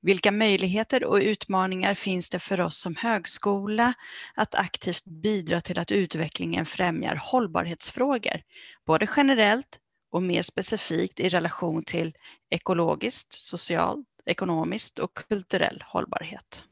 [0.00, 3.94] Vilka möjligheter och utmaningar finns det för oss som högskola
[4.34, 8.42] att aktivt bidra till att utvecklingen främjar hållbarhetsfrågor,
[8.86, 9.78] både generellt
[10.10, 12.12] och mer specifikt i relation till
[12.50, 16.62] ekologiskt, socialt, ekonomiskt och kulturell hållbarhet?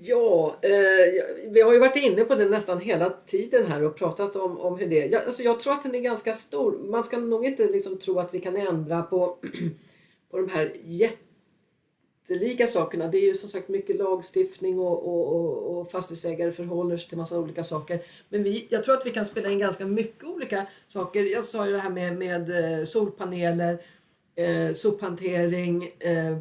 [0.00, 4.36] Ja, eh, vi har ju varit inne på det nästan hela tiden här och pratat
[4.36, 5.08] om, om hur det är.
[5.08, 6.78] Jag, alltså jag tror att den är ganska stor.
[6.90, 9.38] Man ska nog inte liksom tro att vi kan ändra på,
[10.30, 11.27] på de här jätte
[12.28, 13.08] jättelika sakerna.
[13.08, 17.18] Det är ju som sagt mycket lagstiftning och, och, och, och fastighetsägare förhåller sig till
[17.18, 18.02] massa olika saker.
[18.28, 21.24] Men vi, jag tror att vi kan spela in ganska mycket olika saker.
[21.24, 23.82] Jag sa ju det här med, med eh, solpaneler,
[24.34, 26.36] eh, sophantering, eh,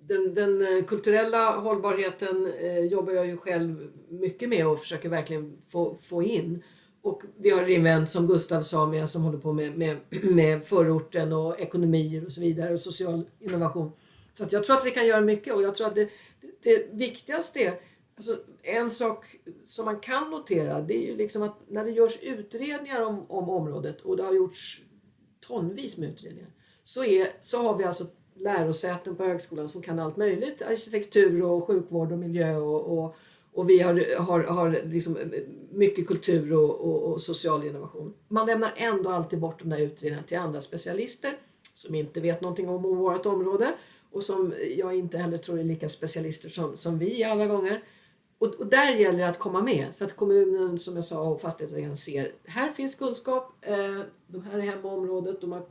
[0.00, 5.56] den, den, eh, kulturella hållbarheten eh, jobbar jag ju själv mycket med och försöker verkligen
[5.68, 6.62] få, få in.
[7.02, 11.32] Och vi har Reinvent som Gustav sa med, som håller på med, med, med förorten
[11.32, 13.92] och ekonomier och så vidare och social innovation.
[14.38, 16.08] Så att jag tror att vi kan göra mycket och jag tror att det,
[16.40, 17.80] det, det viktigaste är
[18.16, 19.36] Alltså, en sak
[19.66, 23.50] som man kan notera det är ju liksom att när det görs utredningar om, om
[23.50, 24.82] området och det har gjorts
[25.40, 26.50] tonvis med utredningar
[26.84, 30.62] så, är, så har vi alltså lärosäten på högskolan som kan allt möjligt.
[30.62, 33.16] Arkitektur och sjukvård och miljö och, och,
[33.52, 35.18] och vi har, har, har liksom
[35.70, 38.14] mycket kultur och, och, och, social innovation.
[38.28, 41.38] Man lämnar ändå alltid bort de där utredningarna till andra specialister
[41.74, 43.74] som inte vet någonting om vårt område
[44.10, 47.82] och som jag inte heller tror är lika specialister som, som vi alla gånger.
[48.38, 51.40] Och, och, där gäller det att komma med så att kommunen som jag sa och
[51.40, 55.62] fastighetsägaren ser här finns kunskap, eh, de här är hemma området, de har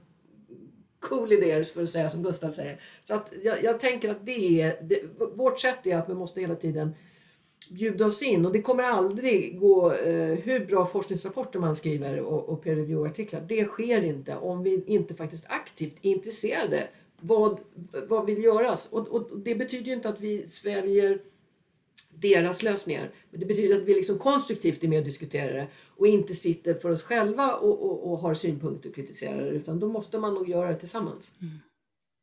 [0.99, 2.81] cool idéer för att säga som Gustav säger.
[3.03, 5.01] Så att jag, jag tänker att det är, det,
[5.35, 6.95] vårt sätt är att vi måste hela tiden
[7.69, 12.49] bjuda oss in och det kommer aldrig gå eh, hur bra forskningsrapporter man skriver och,
[12.49, 13.41] och peer review-artiklar.
[13.47, 16.87] Det sker inte om vi inte faktiskt aktivt är intresserade
[17.21, 17.59] vad,
[18.07, 18.89] vad vill göras?
[18.91, 21.21] Och, och, det betyder ju inte att vi sväljer
[22.09, 23.11] deras lösningar.
[23.29, 26.73] Men det betyder att vi liksom konstruktivt är med och diskuterar det och inte sitter
[26.73, 30.33] för oss själva och, och, och har synpunkter och kritiserar det utan då måste man
[30.33, 31.31] nog göra det tillsammans.
[31.41, 31.59] Mm.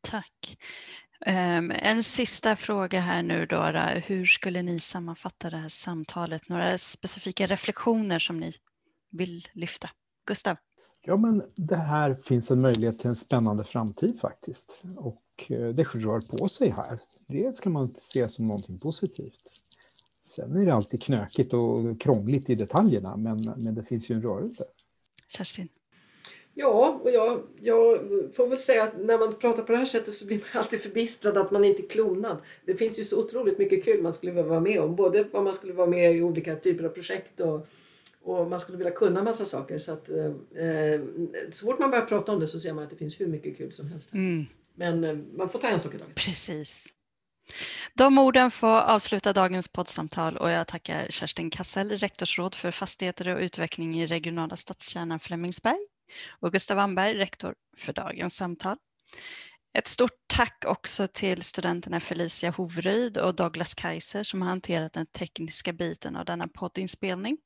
[0.00, 0.58] Tack.
[1.26, 3.62] Um, en sista fråga här nu då.
[4.06, 6.48] Hur skulle ni sammanfatta det här samtalet?
[6.48, 8.52] Några specifika reflektioner som ni
[9.10, 9.90] vill lyfta?
[10.26, 10.56] Gustav?
[11.06, 14.82] Ja, men det här finns en möjlighet till en spännande framtid faktiskt.
[14.96, 16.98] Och eh, det rör på sig här.
[17.26, 19.60] Det ska man se som någonting positivt.
[20.22, 24.22] Sen är det alltid knökigt och krångligt i detaljerna, men, men det finns ju en
[24.22, 24.64] rörelse.
[25.28, 25.68] Kerstin?
[26.54, 27.98] Ja, och jag, jag
[28.34, 30.80] får väl säga att när man pratar på det här sättet så blir man alltid
[30.80, 32.36] förbistrad att man inte är klonad.
[32.64, 34.96] Det finns ju så otroligt mycket kul man skulle vilja vara med om.
[34.96, 37.66] Både vad man skulle vara med i olika typer av projekt och,
[38.24, 39.78] och man skulle vilja kunna massa saker.
[39.78, 41.00] Så, att, eh,
[41.52, 43.56] så fort man börjar prata om det så ser man att det finns hur mycket
[43.56, 44.12] kul som helst.
[44.12, 44.46] Mm.
[44.74, 46.14] Men eh, man får ta en sak i taget.
[46.14, 46.86] Precis.
[47.94, 53.40] De orden får avsluta dagens poddsamtal och jag tackar Kerstin Kassel, rektorsråd för fastigheter och
[53.40, 55.86] utveckling i regionala stadskärnan Flemingsberg
[56.40, 58.76] och Gustav Wannberg, rektor för dagens samtal.
[59.78, 65.06] Ett stort tack också till studenterna Felicia Hovryd och Douglas Kaiser som har hanterat den
[65.06, 67.38] tekniska biten av denna poddinspelning.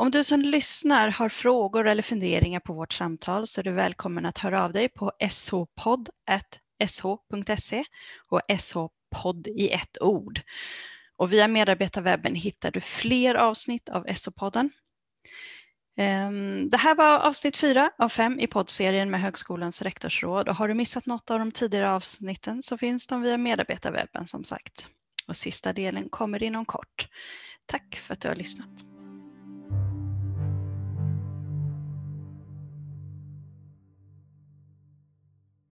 [0.00, 4.26] Om du som lyssnar har frågor eller funderingar på vårt samtal så är du välkommen
[4.26, 6.14] att höra av dig på shpodd.sh.se
[8.28, 10.40] och shpodd i ett ord.
[11.16, 14.70] Och via medarbetarwebben hittar du fler avsnitt av SH-podden.
[15.96, 20.68] Ehm, det här var avsnitt fyra av fem i poddserien med Högskolans rektorsråd och har
[20.68, 24.88] du missat något av de tidigare avsnitten så finns de via medarbetarwebben som sagt.
[25.26, 27.08] Och sista delen kommer inom kort.
[27.66, 28.99] Tack för att du har lyssnat.